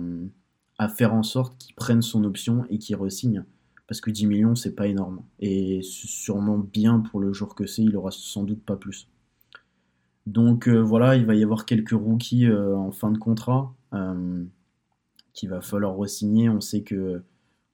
à 0.82 0.88
faire 0.88 1.14
en 1.14 1.22
sorte 1.22 1.58
qu'il 1.58 1.74
prenne 1.74 2.02
son 2.02 2.24
option 2.24 2.64
et 2.68 2.78
qu'il 2.78 2.96
resigne. 2.96 3.44
Parce 3.86 4.00
que 4.00 4.10
10 4.10 4.26
millions, 4.26 4.54
c'est 4.54 4.74
pas 4.74 4.86
énorme. 4.86 5.22
Et 5.38 5.80
sûrement 5.82 6.58
bien 6.58 7.00
pour 7.00 7.20
le 7.20 7.32
jour 7.32 7.54
que 7.54 7.66
c'est, 7.66 7.82
il 7.82 7.96
aura 7.96 8.10
sans 8.10 8.42
doute 8.42 8.62
pas 8.62 8.76
plus. 8.76 9.08
Donc 10.26 10.68
euh, 10.68 10.80
voilà, 10.80 11.16
il 11.16 11.26
va 11.26 11.34
y 11.34 11.42
avoir 11.42 11.66
quelques 11.66 11.90
rookies 11.90 12.46
euh, 12.46 12.76
en 12.76 12.92
fin 12.92 13.10
de 13.10 13.18
contrat 13.18 13.74
euh, 13.92 14.44
qu'il 15.34 15.48
va 15.50 15.60
falloir 15.60 15.94
resigner. 15.96 16.48
On 16.48 16.60
sait 16.60 16.82
que, 16.82 17.22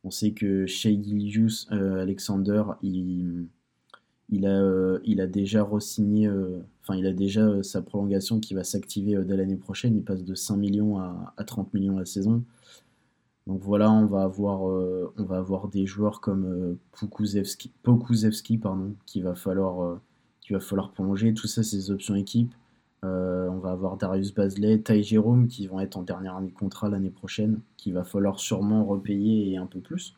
on 0.08 0.10
sait 0.10 0.32
que 0.32 0.66
Shea 0.66 0.90
Gilius 1.02 1.68
Alexander, 1.70 2.64
il, 2.82 3.46
il, 4.30 4.46
a, 4.46 4.98
il 5.04 5.20
a 5.20 5.26
déjà 5.26 5.62
re-signé, 5.62 6.28
enfin 6.82 6.96
il 6.96 7.06
a 7.06 7.12
déjà 7.12 7.62
sa 7.62 7.82
prolongation 7.82 8.40
qui 8.40 8.54
va 8.54 8.64
s'activer 8.64 9.16
dès 9.24 9.36
l'année 9.36 9.56
prochaine. 9.56 9.96
Il 9.96 10.02
passe 10.04 10.24
de 10.24 10.34
5 10.34 10.56
millions 10.56 10.98
à, 10.98 11.34
à 11.36 11.44
30 11.44 11.72
millions 11.74 11.98
la 11.98 12.06
saison. 12.06 12.42
Donc 13.48 13.62
voilà, 13.62 13.90
on 13.90 14.04
va 14.04 14.24
avoir, 14.24 14.68
euh, 14.68 15.10
on 15.16 15.24
va 15.24 15.38
avoir 15.38 15.68
des 15.68 15.86
joueurs 15.86 16.20
comme 16.20 16.44
euh, 16.44 16.78
Pokusevski, 17.82 18.58
pardon, 18.58 18.94
qu'il 19.06 19.24
va 19.24 19.34
falloir, 19.34 19.82
euh, 19.82 20.00
va 20.50 20.60
falloir 20.60 20.92
prolonger. 20.92 21.32
Tout 21.32 21.46
ça, 21.46 21.62
c'est 21.62 21.76
des 21.76 21.90
options 21.90 22.14
équipes. 22.14 22.52
On 23.02 23.58
va 23.58 23.70
avoir 23.70 23.96
Darius 23.96 24.34
Basley, 24.34 24.78
Ty 24.78 25.02
Jerome 25.02 25.48
qui 25.48 25.66
vont 25.66 25.80
être 25.80 25.96
en 25.96 26.02
dernière 26.02 26.36
année 26.36 26.48
de 26.48 26.54
contrat 26.54 26.88
l'année 26.88 27.10
prochaine, 27.10 27.60
qu'il 27.76 27.94
va 27.94 28.04
falloir 28.04 28.40
sûrement 28.40 28.84
repayer 28.84 29.50
et 29.50 29.56
un 29.56 29.66
peu 29.66 29.80
plus. 29.80 30.14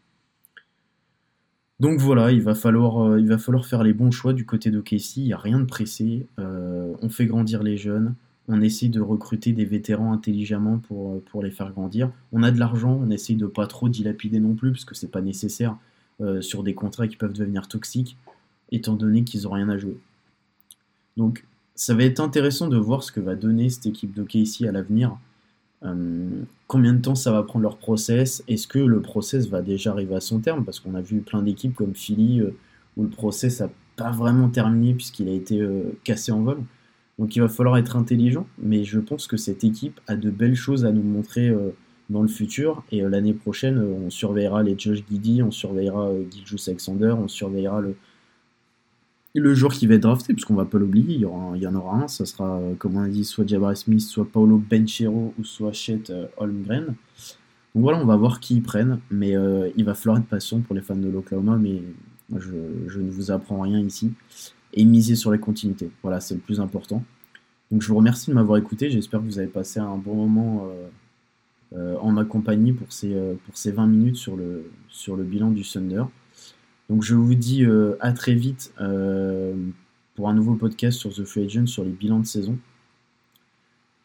Donc 1.79 1.99
voilà, 1.99 2.31
il 2.31 2.43
va 2.43 2.55
falloir, 2.55 3.19
falloir 3.39 3.65
faire 3.65 3.83
les 3.83 3.95
bons 3.95 4.11
choix 4.11 4.33
du 4.33 4.45
côté 4.45 4.71
de 4.71 4.81
Casey. 4.81 5.21
Il 5.23 5.25
n'y 5.25 5.33
a 5.33 5.39
rien 5.39 5.59
de 5.59 5.65
pressé. 5.65 6.27
on 6.39 7.09
fait 7.09 7.27
grandir 7.27 7.63
les 7.63 7.77
jeunes 7.77 8.15
on 8.51 8.61
essaie 8.61 8.89
de 8.89 9.01
recruter 9.01 9.53
des 9.53 9.65
vétérans 9.65 10.13
intelligemment 10.13 10.79
pour, 10.79 11.23
euh, 11.37 11.43
les 11.43 11.53
faire 11.53 11.73
grandir. 11.73 12.11
On 12.33 12.43
a 12.43 12.51
de 12.51 12.59
l'argent, 12.59 12.99
on 13.01 13.09
essaie 13.11 13.35
de 13.35 13.47
pas 13.47 13.69
trop 13.69 13.89
dilapider 13.89 14.41
non 14.41 14.55
plus, 14.55 14.73
parce 14.73 14.85
que 14.85 14.97
c'est 14.97 15.11
pas 15.11 15.21
nécessaire 15.21 15.77
euh, 16.21 16.43
sur 16.43 16.65
des 16.65 16.75
contrats 16.75 17.07
qui 17.07 17.17
peuvent 17.17 17.33
devenir 17.33 17.69
toxiques, 17.69 18.17
étant 18.73 18.95
donné 18.95 19.23
qu'ils 19.23 19.43
n'ont 19.43 19.51
rien 19.51 19.69
à 19.69 19.79
jouer. 19.79 19.97
Donc 21.17 21.47
ça 21.81 21.95
va 21.95 22.05
être 22.05 22.21
intéressant 22.21 22.69
de 22.69 22.77
voir 22.77 23.03
ce 23.03 23.11
que 23.13 23.21
va 23.21 23.35
donner 23.35 23.71
cette 23.71 23.87
équipe 23.87 24.13
de 24.15 24.23
Casey 24.23 24.69
à 24.69 24.73
l'avenir. 24.73 25.17
Euh, 25.83 26.29
combien 26.67 26.93
de 26.93 27.01
temps 27.01 27.15
ça 27.15 27.33
va 27.33 27.43
prendre 27.43 27.63
leur 27.63 27.79
process? 27.79 28.45
Est-ce 28.49 28.67
que 28.67 28.79
le 28.79 29.01
process 29.01 29.49
va 29.49 29.63
déjà 29.63 29.93
arriver 29.93 30.15
à 30.15 30.21
son 30.21 30.41
terme? 30.41 30.65
Parce 30.65 30.79
qu'on 30.79 30.95
a 30.95 31.01
vu 31.01 31.21
plein 31.21 31.43
d'équipes 31.43 31.75
comme 31.75 31.95
Philly 31.95 32.43
où 32.97 33.03
le 33.03 33.09
process 33.09 33.61
n'a 33.61 33.71
pas 33.97 34.11
vraiment 34.11 34.49
terminé 34.49 34.93
puisqu'il 34.95 35.29
a 35.29 35.33
été 35.33 35.67
cassé 36.05 36.33
en 36.33 36.43
vol. 36.43 36.59
Donc 37.21 37.37
il 37.37 37.41
va 37.41 37.49
falloir 37.49 37.77
être 37.77 37.97
intelligent, 37.97 38.47
mais 38.59 38.83
je 38.83 38.99
pense 38.99 39.27
que 39.27 39.37
cette 39.37 39.63
équipe 39.63 40.01
a 40.07 40.17
de 40.17 40.31
belles 40.31 40.55
choses 40.55 40.87
à 40.87 40.91
nous 40.91 41.03
montrer 41.03 41.51
euh, 41.51 41.69
dans 42.09 42.23
le 42.23 42.29
futur. 42.29 42.83
Et 42.91 43.03
euh, 43.03 43.11
l'année 43.11 43.35
prochaine, 43.35 43.77
euh, 43.77 44.07
on 44.07 44.09
surveillera 44.09 44.63
les 44.63 44.75
Josh 44.77 45.05
Giddy, 45.07 45.43
on 45.43 45.51
surveillera 45.51 46.13
Giljus 46.31 46.69
Alexander, 46.69 47.15
on 47.19 47.29
surveillera 47.29 47.83
le, 47.83 47.95
le 49.35 49.55
joueur 49.55 49.73
qui 49.73 49.87
va 49.87 49.95
être 49.95 50.03
drafté, 50.03 50.33
puisqu'on 50.33 50.55
va 50.55 50.65
pas 50.65 50.79
l'oublier, 50.79 51.15
il, 51.15 51.21
y 51.21 51.67
en 51.67 51.75
aura 51.75 52.03
un, 52.03 52.09
ça 52.09 52.27
sera, 52.27 52.61
comme 52.79 52.97
on 52.97 53.03
a 53.03 53.09
dit, 53.09 53.25
soit 53.25 53.47
Jabari 53.47 53.77
Smith, 53.77 54.01
soit 54.01 54.25
Paolo 54.25 54.59
Benchero 54.59 55.35
ou 55.39 55.45
soit 55.45 55.73
Chet 55.73 56.03
Holmgren. 56.37 56.87
Donc 57.75 57.85
voilà, 57.85 58.01
on 58.01 58.07
va 58.07 58.17
voir 58.17 58.41
qui 58.41 58.57
ils 58.57 58.63
prennent, 58.63 58.99
mais 59.11 59.35
il 59.77 59.85
va 59.85 59.95
falloir 59.95 60.19
être 60.19 60.27
patient 60.27 60.61
pour 60.61 60.75
les 60.75 60.83
fans 60.83 60.97
de 60.97 61.09
l'Oklahoma, 61.09 61.57
mais 61.57 61.81
je, 62.37 62.99
ne 62.99 63.11
vous 63.11 63.31
apprends 63.31 63.61
rien 63.61 63.79
ici 63.79 64.13
et 64.75 64.85
miser 64.85 65.15
sur 65.15 65.31
les 65.31 65.39
continuités. 65.39 65.91
Voilà, 66.03 66.21
c'est 66.21 66.35
le 66.35 66.41
plus 66.41 66.61
important. 66.61 67.05
Donc 67.71 67.83
je 67.83 67.89
vous 67.89 67.97
remercie 67.97 68.31
de 68.31 68.35
m'avoir 68.35 68.59
écouté, 68.59 68.91
j'espère 68.91 69.21
que 69.21 69.27
vous 69.27 69.39
avez 69.39 69.49
passé 69.49 69.79
un 69.79 69.97
bon 69.97 70.17
moment 70.17 70.69
en 71.73 72.11
ma 72.11 72.25
compagnie 72.25 72.73
pour 72.73 72.93
ces, 72.93 73.15
pour 73.47 73.57
ces 73.57 73.71
20 73.71 73.87
minutes 73.87 74.17
sur 74.17 74.37
le, 74.37 74.69
sur 74.89 75.15
le 75.15 75.23
bilan 75.23 75.53
du 75.53 75.63
Thunder. 75.63 76.03
Donc 76.91 77.03
je 77.05 77.15
vous 77.15 77.35
dis 77.35 77.65
à 78.01 78.13
très 78.13 78.35
vite 78.35 78.75
pour 80.17 80.29
un 80.29 80.35
nouveau 80.35 80.57
podcast 80.57 80.99
sur 80.99 81.15
The 81.15 81.25
Free 81.25 81.45
Agent 81.45 81.67
sur 81.67 81.85
les 81.85 81.91
bilans 81.91 82.19
de 82.19 82.27
saison. 82.27 82.59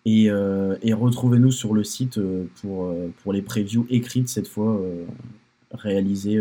Et, 0.05 0.25
et 0.25 0.93
retrouvez-nous 0.93 1.51
sur 1.51 1.73
le 1.73 1.83
site 1.83 2.19
pour, 2.61 2.95
pour 3.23 3.33
les 3.33 3.41
previews 3.41 3.87
écrites 3.89 4.29
cette 4.29 4.47
fois 4.47 4.79
réalisées 5.71 6.39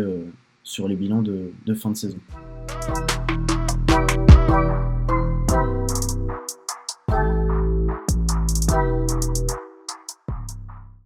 sur 0.63 0.87
les 0.87 0.95
bilans 0.95 1.23
de 1.23 1.73
fin 1.73 1.89
de 1.89 1.97
saison. 1.97 2.19